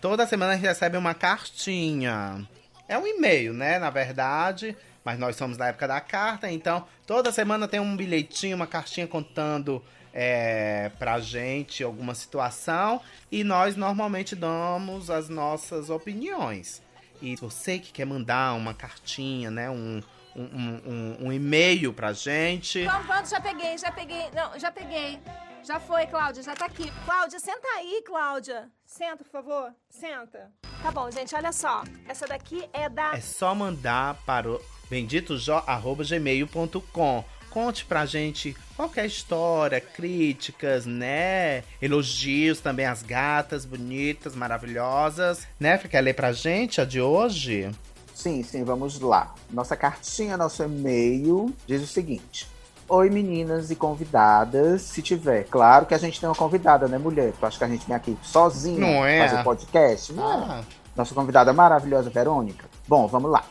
[0.00, 2.44] Toda semana a gente recebe uma cartinha.
[2.88, 3.78] É um e-mail, né?
[3.78, 4.76] Na verdade.
[5.04, 9.06] Mas nós somos da época da carta, então toda semana tem um bilhetinho, uma cartinha
[9.06, 13.00] contando é, pra gente alguma situação.
[13.30, 16.81] E nós normalmente damos as nossas opiniões.
[17.22, 19.70] E você que quer mandar uma cartinha, né?
[19.70, 20.02] Um,
[20.34, 22.84] um, um, um- um e-mail pra gente.
[22.84, 24.24] Pronto, pronto, já peguei, já peguei.
[24.34, 25.20] Não, já peguei.
[25.64, 26.90] Já foi, Cláudia, já tá aqui.
[27.04, 28.68] Cláudia, senta aí, Cláudia.
[28.84, 29.72] Senta, por favor.
[29.88, 30.50] Senta.
[30.82, 31.84] Tá bom, gente, olha só.
[32.08, 33.12] Essa daqui é da.
[33.14, 37.24] É só mandar para o benditojo.gmail.com.
[37.52, 41.64] Conte pra gente qualquer história, críticas, né?
[41.82, 45.46] Elogios também às gatas bonitas, maravilhosas.
[45.60, 45.76] Né?
[45.76, 47.70] Quer ler pra gente a de hoje?
[48.14, 49.34] Sim, sim, vamos lá.
[49.50, 52.48] Nossa cartinha, nosso e-mail diz o seguinte:
[52.88, 54.80] Oi, meninas e convidadas.
[54.82, 57.32] Se tiver, claro que a gente tem uma convidada, né, mulher?
[57.38, 59.28] Tu acha que a gente vem aqui sozinha Não é?
[59.28, 60.12] fazer podcast?
[60.14, 60.24] Não.
[60.24, 60.34] é.
[60.34, 60.64] Ah,
[60.96, 62.64] Nossa convidada maravilhosa, Verônica.
[62.88, 63.44] Bom, vamos lá.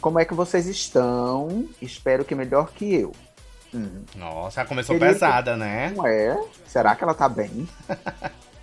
[0.00, 1.66] Como é que vocês estão?
[1.80, 3.12] Espero que melhor que eu.
[3.74, 5.12] Hum, nossa, começou Querido.
[5.14, 5.92] pesada, né?
[5.94, 6.40] não é?
[6.66, 7.68] Será que ela tá bem?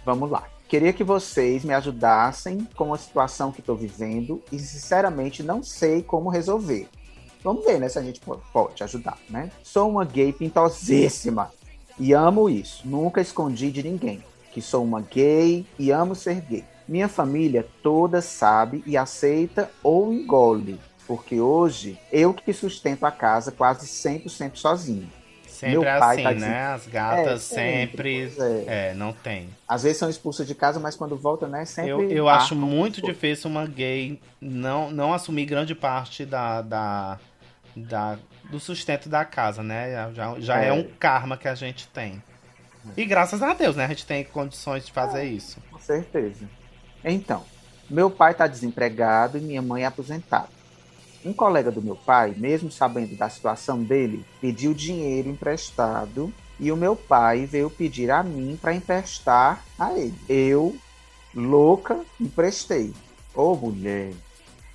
[0.06, 0.44] Vamos lá.
[0.68, 6.02] Queria que vocês me ajudassem com a situação que estou vivendo e, sinceramente, não sei
[6.02, 6.88] como resolver.
[7.44, 9.52] Vamos ver, né, se a gente po- pode ajudar, né?
[9.64, 11.52] Sou uma gay pintosíssima
[12.00, 12.82] e amo isso.
[12.88, 14.24] Nunca escondi de ninguém.
[14.52, 16.64] que sou uma gay e amo ser gay.
[16.88, 23.52] Minha família toda sabe e aceita ou engole, porque hoje eu que sustento a casa
[23.52, 25.08] quase 100% sozinho.
[25.48, 26.36] Sempre Meu é pai assim, tá né?
[26.36, 28.30] dizendo- As gatas É, sempre.
[28.30, 29.50] sempre, pois É, não tem.
[29.68, 33.02] Às vezes são expulsas de casa, mas quando voltam, né, sempre Eu, eu acho muito
[33.02, 37.20] difícil uma gay não, não assumir grande parte da, da,
[37.76, 38.18] da-
[38.52, 40.12] do sustento da casa, né?
[40.14, 40.68] Já, já é.
[40.68, 40.74] É.
[40.74, 42.22] um karma que a gente tem.
[42.98, 43.86] E graças a Deus, né?
[43.86, 45.58] A gente tem condições de fazer isso.
[45.72, 46.48] Com certeza.
[47.04, 47.44] Então,
[47.90, 50.50] meu pai está desempregado e minha mãe é aposentada.
[51.26, 56.78] Um colega do meu pai, mesmo sabendo da situação dele, pediu dinheiro emprestado e o
[56.78, 60.14] meu pai veio pedir a mim para emprestar a ele.
[60.30, 60.78] Eu,
[61.34, 62.94] louca, emprestei.
[63.34, 64.14] Ô mulher,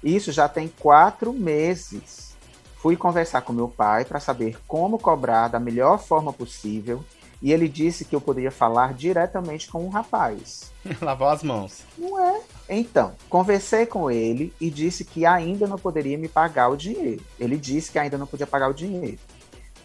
[0.03, 2.37] isso já tem quatro meses.
[2.79, 7.05] Fui conversar com meu pai para saber como cobrar da melhor forma possível
[7.43, 10.71] e ele disse que eu poderia falar diretamente com o rapaz.
[11.01, 11.83] Lavou as mãos.
[11.97, 12.41] Não é?
[12.69, 17.23] Então, conversei com ele e disse que ainda não poderia me pagar o dinheiro.
[17.39, 19.19] Ele disse que ainda não podia pagar o dinheiro.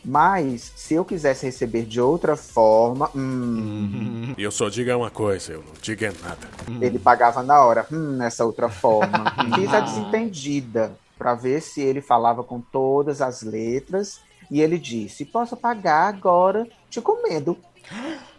[0.04, 4.06] Mas, se eu quisesse receber de outra forma, hum,
[4.38, 6.48] E eu só digo uma coisa, eu não digo é nada.
[6.86, 7.88] ele pagava na hora.
[7.92, 9.34] Hum, nessa outra forma.
[9.56, 14.20] Fiz a desentendida para ver se ele falava com todas as letras.
[14.52, 17.58] E ele disse: Posso pagar agora te comendo.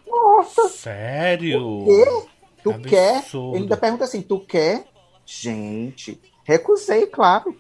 [0.07, 1.85] Nossa, Sério?
[1.85, 2.05] quê?
[2.63, 2.89] Tu Absurdo.
[2.89, 3.25] quer?
[3.35, 4.87] Ele ainda pergunta assim: Tu quer?
[5.25, 7.55] Gente, recusei, claro.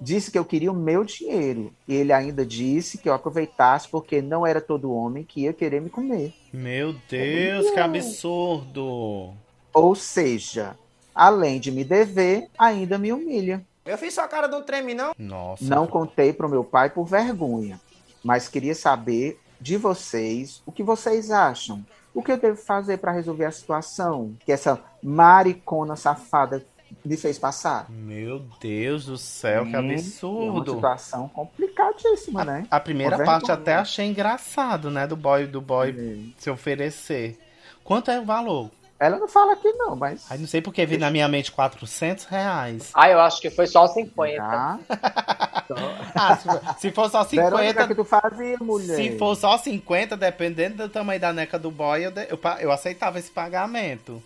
[0.00, 1.72] Disse que eu queria o meu dinheiro.
[1.86, 5.80] E ele ainda disse que eu aproveitasse porque não era todo homem que ia querer
[5.80, 6.34] me comer.
[6.52, 9.32] Meu Deus, que absurdo.
[9.72, 10.76] Ou seja,
[11.14, 13.64] além de me dever, ainda me humilha.
[13.86, 15.12] Eu fiz sua cara de um treme, não?
[15.16, 15.64] Nossa.
[15.64, 17.80] Não contei pro meu pai por vergonha,
[18.24, 21.84] mas queria saber de vocês o que vocês acham.
[22.14, 26.62] O que eu devo fazer para resolver a situação que essa maricona safada
[27.02, 27.86] me fez passar?
[27.88, 30.74] Meu Deus do céu, que Hum, É uma absurdo.
[30.74, 32.66] situação complicadíssima, né?
[32.70, 33.54] A primeira parte vergonha.
[33.54, 35.06] até achei engraçado, né?
[35.06, 37.38] Do boy do boy se oferecer.
[37.82, 38.70] Quanto é o valor?
[39.00, 40.26] Ela não fala aqui não, mas...
[40.30, 42.90] Ai, não sei porque vi na minha mente 400 reais.
[42.94, 44.36] Ah, eu acho que foi só 50.
[44.36, 44.78] Tá?
[46.14, 46.36] Ah,
[46.78, 47.88] se, for só Verônica, 50.
[47.88, 48.96] que tu fazia, mulher?
[48.96, 52.70] Se for só 50, dependendo do tamanho da neca do boy, eu, de- eu, eu
[52.70, 54.22] aceitava esse pagamento.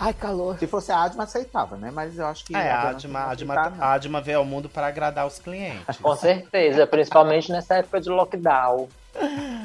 [0.00, 0.58] Ai, calor.
[0.58, 1.90] Se fosse a Adma, aceitava, né?
[1.92, 2.54] Mas eu acho que...
[2.54, 5.96] É, a Adma, a Adma, a Adma veio ao mundo para agradar os clientes.
[6.00, 8.88] Com certeza, principalmente nessa época de lockdown.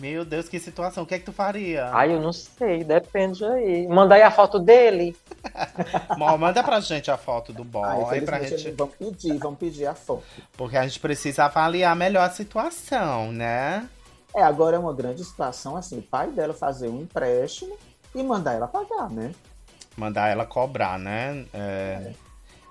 [0.00, 1.02] Meu Deus, que situação.
[1.02, 1.90] O que é que tu faria?
[1.92, 3.86] Ai, eu não sei, depende aí.
[3.86, 5.14] Manda aí a foto dele.
[6.16, 7.84] Mo- Manda pra gente a foto do boy,
[8.18, 10.22] Ah, pra gente, Vamos pedir, vamos pedir a foto.
[10.56, 13.88] porque a gente precisa avaliar melhor a situação, né?
[14.34, 17.76] É, agora é uma grande situação, assim, o pai dela fazer um empréstimo
[18.14, 19.32] e mandar ela pagar, né?
[19.96, 21.44] Mandar ela cobrar, né?
[21.52, 22.12] É,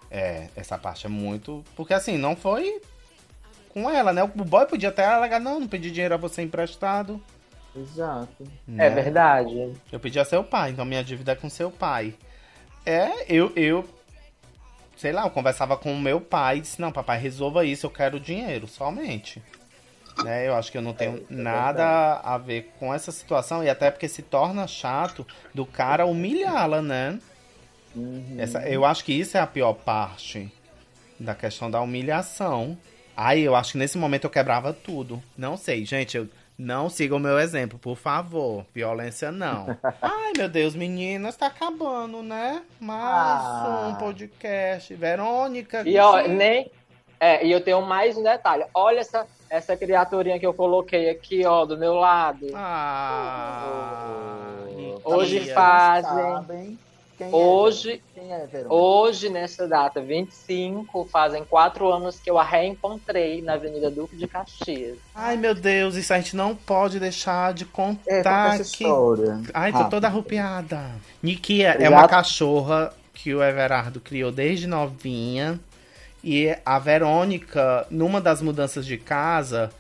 [0.10, 1.64] é, essa parte é muito.
[1.76, 2.82] Porque assim, não foi
[3.70, 4.24] com ela, né?
[4.24, 7.22] O boy podia até alegar, não, não pedi dinheiro a você emprestado.
[7.76, 8.44] Exato.
[8.68, 8.88] né?
[8.88, 9.74] É verdade.
[9.92, 12.14] Eu pedi a seu pai, então minha dívida é com seu pai.
[12.86, 13.88] É, eu, eu
[15.00, 17.90] sei lá, eu conversava com o meu pai e disse, não, papai, resolva isso, eu
[17.90, 19.42] quero dinheiro, somente.
[20.26, 23.70] Né, eu acho que eu não tenho é nada a ver com essa situação, e
[23.70, 27.18] até porque se torna chato do cara humilhá-la, né?
[27.96, 28.36] Uhum.
[28.38, 30.52] Essa, eu acho que isso é a pior parte
[31.18, 32.78] da questão da humilhação.
[33.22, 35.22] Aí eu acho que nesse momento eu quebrava tudo.
[35.38, 36.26] Não sei, gente, eu
[36.58, 38.66] não siga o meu exemplo, por favor.
[38.74, 39.78] Violência não.
[40.02, 42.62] Ai, meu Deus, meninas, tá acabando, né?
[42.80, 43.90] Mais Ah.
[43.92, 44.94] um podcast.
[44.96, 45.84] Verônica.
[45.86, 46.72] E ó, nem.
[47.20, 48.64] É, e eu tenho mais um detalhe.
[48.74, 52.48] Olha essa, essa criaturinha que eu coloquei aqui, ó, do meu lado.
[52.54, 54.46] Ah,
[55.04, 56.80] Hoje fazem.
[57.18, 58.74] Quem Hoje, é, quem é, Verônica?
[58.74, 64.28] hoje, nessa data 25, fazem quatro anos que eu a reencontrei na Avenida Duque de
[64.28, 64.98] Caxias.
[65.16, 68.84] Ai, meu Deus, isso a gente não pode deixar de É, conta contar essa que
[68.84, 69.42] história.
[69.54, 70.92] Ai, tô toda arrupiada.
[71.24, 71.94] Nikia é Obrigado.
[71.94, 75.60] uma cachorra que o Everardo criou desde novinha.
[76.24, 79.72] E a Verônica, numa das mudanças de casa,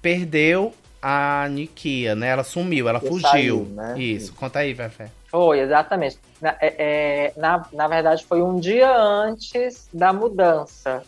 [0.00, 2.28] perdeu a Nikia, né?
[2.28, 3.28] Ela sumiu, ela Porque fugiu.
[3.28, 3.94] saiu, né?
[4.00, 5.10] Isso, conta aí, Fefé.
[5.32, 6.18] Foi, exatamente.
[6.42, 11.02] Na, é- é, na, na verdade, foi um dia antes da mudança.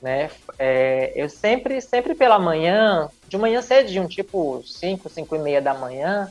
[0.00, 0.30] Né?
[0.58, 5.74] É, eu sempre, sempre pela manhã, de manhã cedinho, tipo 5, 5 e meia da
[5.74, 6.26] manhã,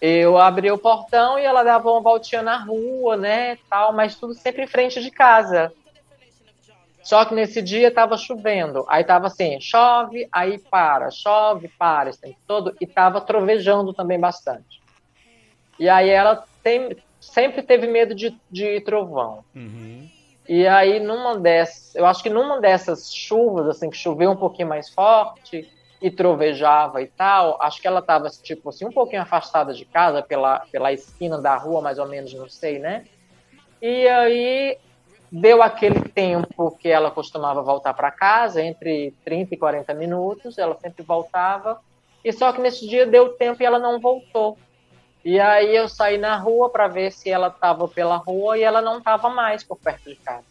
[0.00, 4.32] eu abri o portão e ela dava uma voltinha na rua, né, tal, mas tudo
[4.34, 5.72] sempre em frente de casa.
[7.02, 8.84] Só que nesse dia tava chovendo.
[8.88, 14.20] Aí tava assim, chove, aí para, chove, para, esse tempo todo, e tava trovejando também
[14.20, 14.87] bastante.
[15.78, 19.44] E aí ela tem, sempre teve medo de, de trovão.
[19.54, 20.08] Uhum.
[20.48, 24.68] E aí, numa dessas, eu acho que numa dessas chuvas, assim, que choveu um pouquinho
[24.68, 25.70] mais forte
[26.00, 30.22] e trovejava e tal, acho que ela estava, tipo assim, um pouquinho afastada de casa,
[30.22, 33.04] pela, pela esquina da rua, mais ou menos, não sei, né?
[33.82, 34.78] E aí,
[35.30, 40.76] deu aquele tempo que ela costumava voltar para casa, entre 30 e 40 minutos, ela
[40.80, 41.78] sempre voltava,
[42.24, 44.56] e só que nesse dia deu tempo e ela não voltou.
[45.24, 48.80] E aí eu saí na rua para ver se ela estava pela rua e ela
[48.80, 50.44] não estava mais por perto de casa.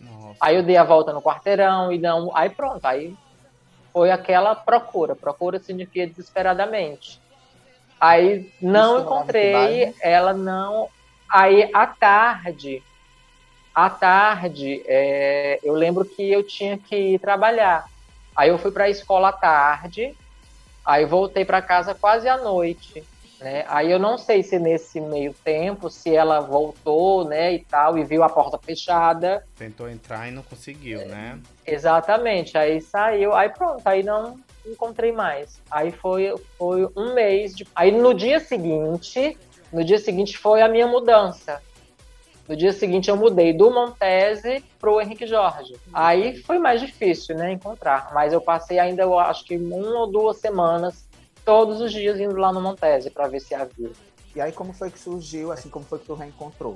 [0.00, 0.36] Nossa.
[0.40, 3.14] Aí eu dei a volta no quarteirão e não, aí pronto, aí
[3.92, 7.20] foi aquela procura, procura significa desesperadamente.
[8.00, 9.94] Aí não Isso encontrei, bairro?
[10.00, 10.88] ela não.
[11.28, 12.82] Aí à tarde,
[13.74, 17.84] à tarde, é, eu lembro que eu tinha que ir trabalhar.
[18.34, 20.16] Aí eu fui para a escola à tarde,
[20.84, 23.04] aí voltei para casa quase à noite.
[23.42, 23.64] Né?
[23.66, 28.04] Aí eu não sei se nesse meio tempo, se ela voltou, né, e tal, e
[28.04, 29.44] viu a porta fechada.
[29.56, 31.40] Tentou entrar e não conseguiu, né?
[31.66, 32.56] Exatamente.
[32.56, 35.60] Aí saiu, aí pronto, aí não encontrei mais.
[35.68, 37.54] Aí foi, foi um mês.
[37.54, 37.66] De...
[37.74, 39.36] Aí no dia seguinte,
[39.72, 41.60] no dia seguinte foi a minha mudança.
[42.48, 45.74] No dia seguinte eu mudei do Montese pro Henrique Jorge.
[45.92, 48.10] Aí foi mais difícil, né, encontrar.
[48.12, 51.08] Mas eu passei ainda, eu acho que uma ou duas semanas,
[51.44, 53.90] todos os dias indo lá no Montese para ver se havia.
[54.34, 56.74] E aí, como foi que surgiu, assim, como foi que tu reencontrou?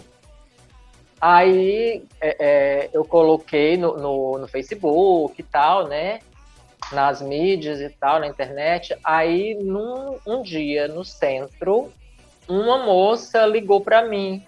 [1.21, 6.21] Aí é, é, eu coloquei no, no, no Facebook e tal, né?
[6.93, 8.97] Nas mídias e tal, na internet.
[9.03, 11.91] Aí, num um dia, no centro,
[12.47, 14.47] uma moça ligou para mim,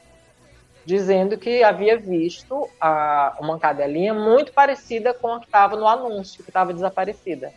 [0.84, 6.44] dizendo que havia visto a, uma cadelinha muito parecida com a que estava no anúncio,
[6.44, 7.52] que estava desaparecida.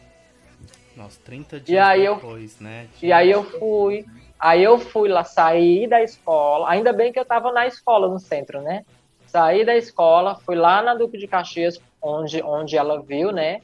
[0.95, 2.87] Nossa, 30 dias E aí eu- depois, né?
[3.01, 4.05] E aí eu fui,
[4.39, 8.19] aí eu fui lá, saí da escola, ainda bem que eu estava na escola no
[8.19, 8.83] centro, né?
[9.27, 13.61] Saí da escola, fui lá na Duque de Caxias, onde, onde ela viu, né?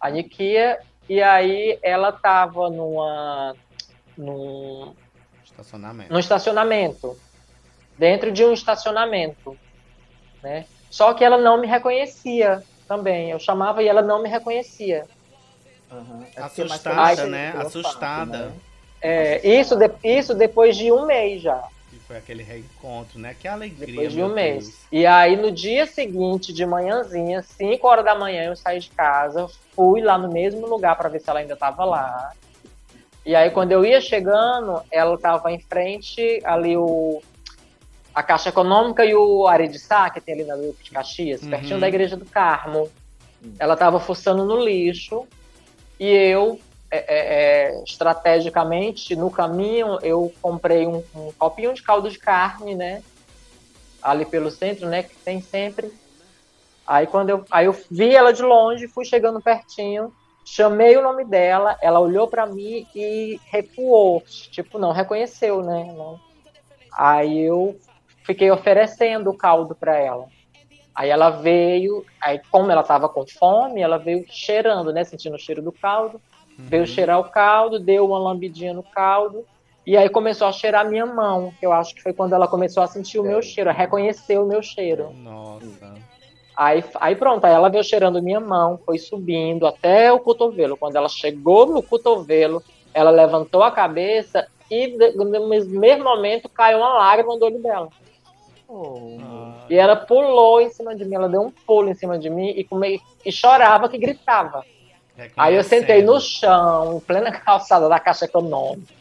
[0.00, 0.78] A Nikia,
[1.08, 3.54] e aí ela estava numa,
[4.16, 4.94] num,
[5.44, 6.12] Estacionamento.
[6.12, 7.18] num estacionamento,
[7.98, 9.56] dentro de um estacionamento,
[10.42, 10.64] né?
[10.90, 13.30] Só que ela não me reconhecia também.
[13.30, 15.06] Eu chamava e ela não me reconhecia.
[15.90, 17.54] É mais Assustada, conhecido né?
[17.56, 18.38] Assustada.
[18.38, 18.52] né?
[19.00, 21.62] É, isso, de- isso depois de um mês já.
[21.92, 23.34] E foi aquele reencontro, né?
[23.38, 24.64] Que alegria, Depois de um mês.
[24.64, 24.78] Deus.
[24.92, 29.46] E aí, no dia seguinte, de manhãzinha, 5 horas da manhã, eu saí de casa,
[29.74, 32.32] fui lá no mesmo lugar para ver se ela ainda estava lá.
[33.24, 37.22] E aí, quando eu ia chegando, ela estava em frente, ali o
[38.14, 41.50] a Caixa Econômica e o Aredissá, que tem ali na Duque de Caxias, Uhum.
[41.50, 42.90] pertinho da Igreja do Carmo.
[43.60, 45.24] Ela estava fuçando no lixo
[45.98, 52.10] e eu, é, é, é, estrategicamente, no caminho, eu comprei um, um copinho de caldo
[52.10, 53.02] de carne, né?
[54.02, 55.02] Ali pelo centro, né?
[55.02, 55.92] Que tem sempre.
[56.86, 60.10] Aí quando eu, aí eu vi ela de longe, fui chegando pertinho,
[60.42, 65.94] chamei o nome dela, ela olhou para mim e recuou, tipo, não reconheceu, né?
[66.96, 67.78] Aí eu
[68.24, 70.26] fiquei oferecendo o caldo para ela.
[70.98, 75.04] Aí ela veio, aí como ela estava com fome, ela veio cheirando, né?
[75.04, 76.20] Sentindo o cheiro do caldo.
[76.58, 79.44] Veio cheirar o caldo, deu uma lambidinha no caldo.
[79.86, 82.48] E aí começou a cheirar a minha mão, que eu acho que foi quando ela
[82.48, 85.12] começou a sentir o meu cheiro, a reconhecer o meu cheiro.
[85.14, 85.94] Nossa.
[86.56, 90.76] Aí, aí pronto, aí ela veio cheirando minha mão, foi subindo até o cotovelo.
[90.76, 92.60] Quando ela chegou no cotovelo,
[92.92, 97.88] ela levantou a cabeça e no mesmo momento caiu uma lágrima do olho dela.
[98.68, 102.28] Ah, E ela pulou em cima de mim, ela deu um pulo em cima de
[102.28, 104.64] mim e, come, e chorava que gritava.
[105.36, 108.92] Aí eu sentei no chão, em plena calçada da Caixa Econômica.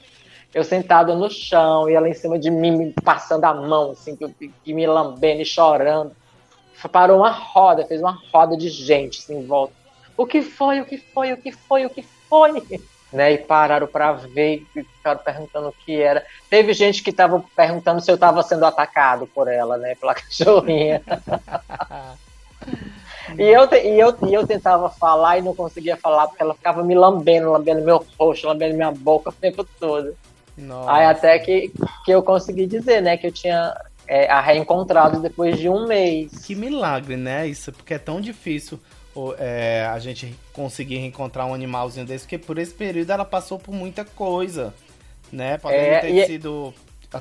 [0.53, 4.15] Eu sentada no chão e ela em cima de mim, me passando a mão, assim,
[4.15, 6.11] que- e me lambendo e chorando.
[6.91, 9.73] Parou uma roda, fez uma roda de gente assim, em volta.
[10.15, 12.51] O que foi, o que foi, o que foi, o que foi?
[13.11, 13.33] Né?
[13.33, 16.25] E pararam para ver e ficaram perguntando o que era.
[16.49, 19.95] Teve gente que estava perguntando se eu estava sendo atacado por ela, né?
[19.95, 21.01] Pela cachorrinha.
[23.37, 26.83] E eu, e, eu, e eu tentava falar e não conseguia falar, porque ela ficava
[26.83, 30.15] me lambendo, lambendo meu rosto, lambendo minha boca o tempo todo.
[30.57, 30.91] Nossa.
[30.91, 31.71] Aí até que,
[32.05, 33.73] que eu consegui dizer, né, que eu tinha
[34.07, 36.45] é, a reencontrado depois de um mês.
[36.45, 37.45] Que milagre, né?
[37.47, 38.79] Isso, porque é tão difícil
[39.39, 43.73] é, a gente conseguir reencontrar um animalzinho desse, porque por esse período ela passou por
[43.73, 44.73] muita coisa,
[45.31, 45.57] né?
[45.57, 46.73] Podendo É, ter e- sido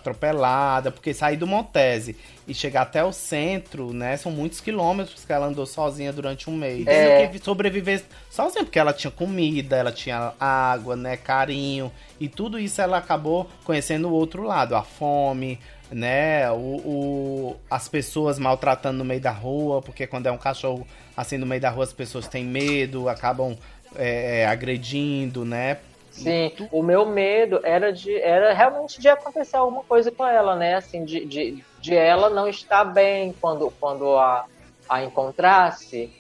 [0.06, 2.16] atropelada, porque sair do Montese
[2.46, 6.56] e chegar até o centro, né, são muitos quilômetros que ela andou sozinha durante um
[6.56, 6.86] mês.
[6.86, 7.18] É.
[7.18, 11.90] Tendo que sobreviver sozinha, porque ela tinha comida, ela tinha água, né, carinho,
[12.20, 15.58] e tudo isso ela acabou conhecendo o outro lado, a fome,
[15.90, 20.86] né, o, o- as pessoas maltratando no meio da rua, porque quando é um cachorro
[21.16, 23.56] assim no meio da rua as pessoas têm medo, acabam
[23.94, 25.78] é, é, agredindo, né,
[26.10, 30.74] Sim, o meu medo era de era realmente de acontecer alguma coisa com ela, né?
[30.76, 34.46] Assim, de, de, de ela não estar bem quando, quando a,
[34.88, 36.14] a encontrasse,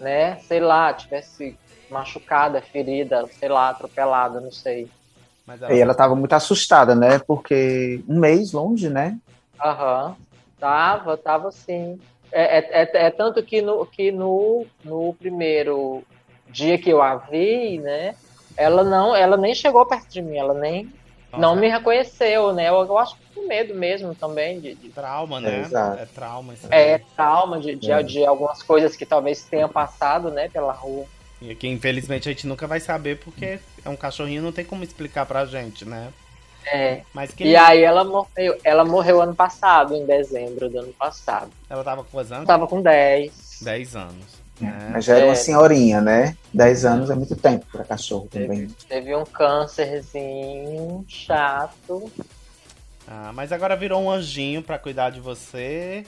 [0.00, 0.38] né?
[0.38, 4.92] Sei lá, tivesse machucada, ferida, sei lá, atropelada, não sei.
[5.46, 7.18] Mas E ela tava muito assustada, né?
[7.18, 9.16] Porque um mês longe, né?
[9.62, 10.16] Aham,
[10.58, 11.98] tava, tava sim.
[12.32, 16.02] É, é, é, é tanto que, no, que no, no primeiro
[16.48, 18.14] dia que eu a vi, né?
[18.56, 20.90] Ela não, ela nem chegou perto de mim, ela nem
[21.36, 22.68] não me reconheceu, né?
[22.68, 25.58] Eu, eu acho que com medo mesmo também de, de- trauma, né?
[25.58, 26.00] É, exato.
[26.00, 28.02] É trauma isso é trauma de, de, É.
[28.02, 31.04] de algumas coisas que talvez tenha passado, né, pela rua.
[31.40, 34.82] E que infelizmente a gente nunca vai saber porque é um cachorrinho, não tem como
[34.82, 36.08] explicar pra gente, né?
[36.64, 37.02] É.
[37.14, 41.50] Mas que E aí ela morreu, ela morreu ano passado, em dezembro do ano passado.
[41.70, 42.46] ela tava com quantos anos?
[42.46, 43.58] Tava com 10.
[43.62, 44.46] 10 anos.
[44.60, 44.88] Né?
[44.90, 45.36] Mas já era uma É.
[45.36, 46.36] senhorinha, né?
[46.52, 48.66] 10 anos é muito tempo pra cachorro também.
[48.88, 52.10] Teve um câncerzinho chato.
[53.08, 56.04] Ah, mas agora virou um anjinho pra cuidar de você.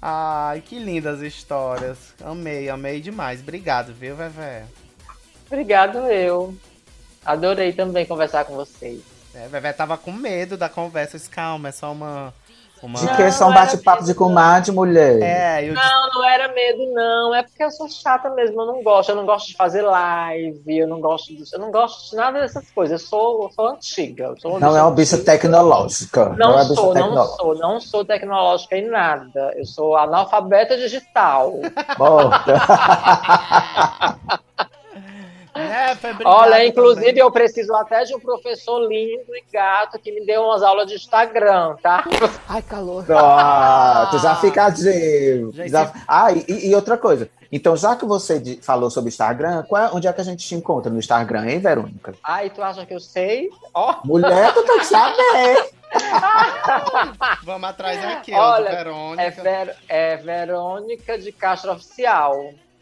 [0.00, 2.14] Ai, que lindas histórias.
[2.22, 3.40] Amei, amei demais.
[3.40, 4.64] Obrigado, viu, Vevé?
[5.46, 6.54] Obrigado, eu.
[7.24, 9.02] Adorei também conversar com vocês.
[9.34, 11.16] É, Vevé tava com medo da conversa.
[11.16, 12.32] Eu disse, Calma, é só uma.
[12.86, 12.98] Uma...
[12.98, 15.20] De que é só um bate-papo de comadre, mulher?
[15.22, 17.34] É, eu Não, não era medo, não.
[17.34, 18.60] É porque eu sou chata mesmo.
[18.60, 19.10] Eu não gosto.
[19.10, 20.78] Eu não gosto de fazer live.
[20.78, 21.54] Eu não gosto disso.
[21.56, 23.00] Eu não gosto de nada dessas coisas.
[23.00, 24.24] Eu sou, eu sou antiga.
[24.24, 26.30] Eu sou Não é uma bicha tecnológica.
[26.30, 29.52] Não, é uma bicha sou, não sou, não sou tecnológica em nada.
[29.56, 31.54] Eu sou analfabeta digital.
[31.98, 32.54] Morta.
[35.62, 37.22] obrigado Olha, inclusive também.
[37.22, 40.94] eu preciso até de um professor lindo e gato que me dê umas aulas de
[40.94, 42.04] Instagram, tá?
[42.48, 43.04] Ai, calor.
[43.04, 45.50] Pronto, já fica de.
[45.52, 45.92] Já Já...
[46.06, 47.28] Ah, e, e outra coisa.
[47.50, 50.54] Então, já que você falou sobre Instagram, qual é- onde é que a gente te
[50.54, 52.14] encontra no Instagram, hein, Verônica?
[52.22, 53.48] Ai, tu acha que eu sei?
[53.72, 55.70] Ó, Mulher, tu tem que saber.
[57.44, 59.22] Vamos atrás aqui, ó, Olha, do Verônica.
[59.22, 62.34] é, Ver- é Verônica de Castro Oficial.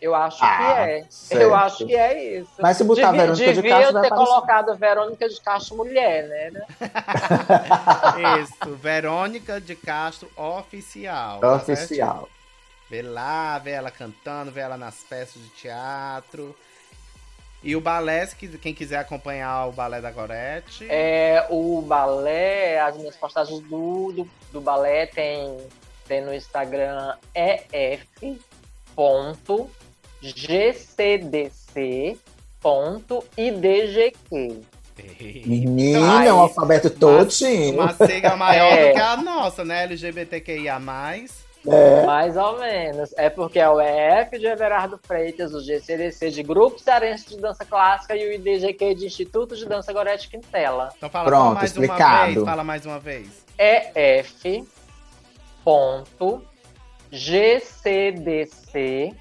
[0.07, 1.07] Eu acho Ah, que é.
[1.11, 1.43] certo.
[1.43, 2.51] Eu acho que é isso.
[2.61, 4.29] Mas se botar Devia, Verônica de devia Castro, vai ter aparecer.
[4.33, 6.63] colocado Verônica de Castro Mulher, né?
[8.41, 11.41] Isso, Verônica de Castro Oficial.
[11.41, 11.55] tá?
[11.57, 12.29] Oficial.
[12.89, 16.57] Vê lá, vê ela cantando, vê ela nas peças de teatro.
[17.65, 18.29] E o balé,
[18.63, 20.87] quem quiser acompanhar o balé da Gorete.
[20.89, 25.59] É, o balé, as minhas postagens do, do, do balé tem,
[26.07, 27.17] tem no Instagram
[33.37, 34.63] ef.gcdc.idgq.
[35.47, 37.75] Menina, Ai, é um alfabeto todinho.
[37.75, 38.89] Uma sigla maior É.
[38.89, 39.83] do que a nossa, né?
[39.85, 40.81] LGBTQIA.
[41.69, 42.07] É.
[42.07, 43.13] Mais ou menos.
[43.19, 47.65] É porque é o EF de Everardo Freitas, o GCDC de Grupo Cearense de Dança
[47.65, 50.91] Clássica e o IDGQ de Instituto de Dança Gorete Quintela.
[50.97, 52.33] Então fala Pronto, só mais uma explicado.
[52.35, 52.45] vez.
[52.45, 53.45] Fala mais uma vez.
[53.59, 54.65] EF
[55.65, 56.41] ponto
[57.11, 59.13] GCDC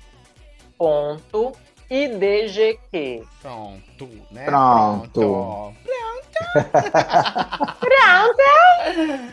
[0.89, 1.51] ponto
[1.89, 3.23] IDGQ.
[3.41, 4.45] Pronto, né?
[4.45, 5.73] Pronto.
[7.79, 8.43] Pronto!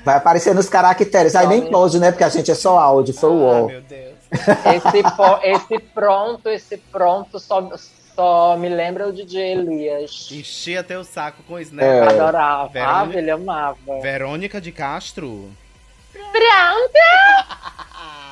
[0.05, 1.35] Vai aparecer nos caracteres.
[1.37, 2.11] Aí nem pode, né?
[2.11, 4.13] Porque a gente é só áudio, foi o Ah, meu Deus.
[4.33, 7.69] Esse, po- esse pronto, esse pronto só,
[8.15, 10.29] só me lembra o DJ Elias.
[10.33, 11.75] Enchia teu saco com isso, É.
[11.77, 12.01] né?
[12.09, 12.69] Adorava.
[12.69, 14.01] Verônica- Ah, ele amava.
[14.01, 15.51] Verônica de Castro.
[16.13, 16.93] Pronto!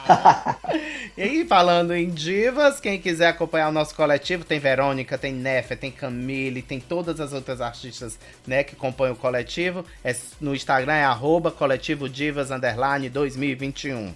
[1.16, 5.90] E falando em divas, quem quiser acompanhar o nosso coletivo, tem Verônica, tem Nefa, tem
[5.90, 9.84] Camille, tem todas as outras artistas né, que compõem o coletivo.
[10.02, 14.14] É, no Instagram é arroba coletivo divas underline 2021.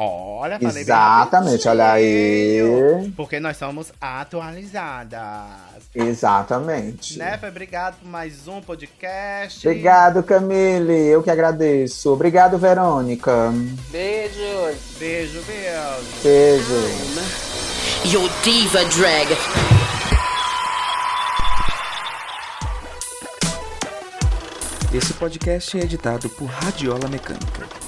[0.00, 3.12] Olha, falei bem Exatamente, olha aí.
[3.16, 5.18] Porque nós somos atualizadas.
[5.92, 7.18] Exatamente.
[7.18, 9.66] Nefa, obrigado por mais um podcast.
[9.66, 11.08] Obrigado, Camille.
[11.08, 12.12] Eu que agradeço.
[12.12, 13.52] Obrigado, Verônica.
[13.90, 14.76] Beijos.
[15.00, 16.22] Beijo, beijo.
[16.22, 16.74] Beijo.
[18.04, 19.36] Your diva drag.
[24.94, 27.87] Esse podcast é editado por Radiola Mecânica.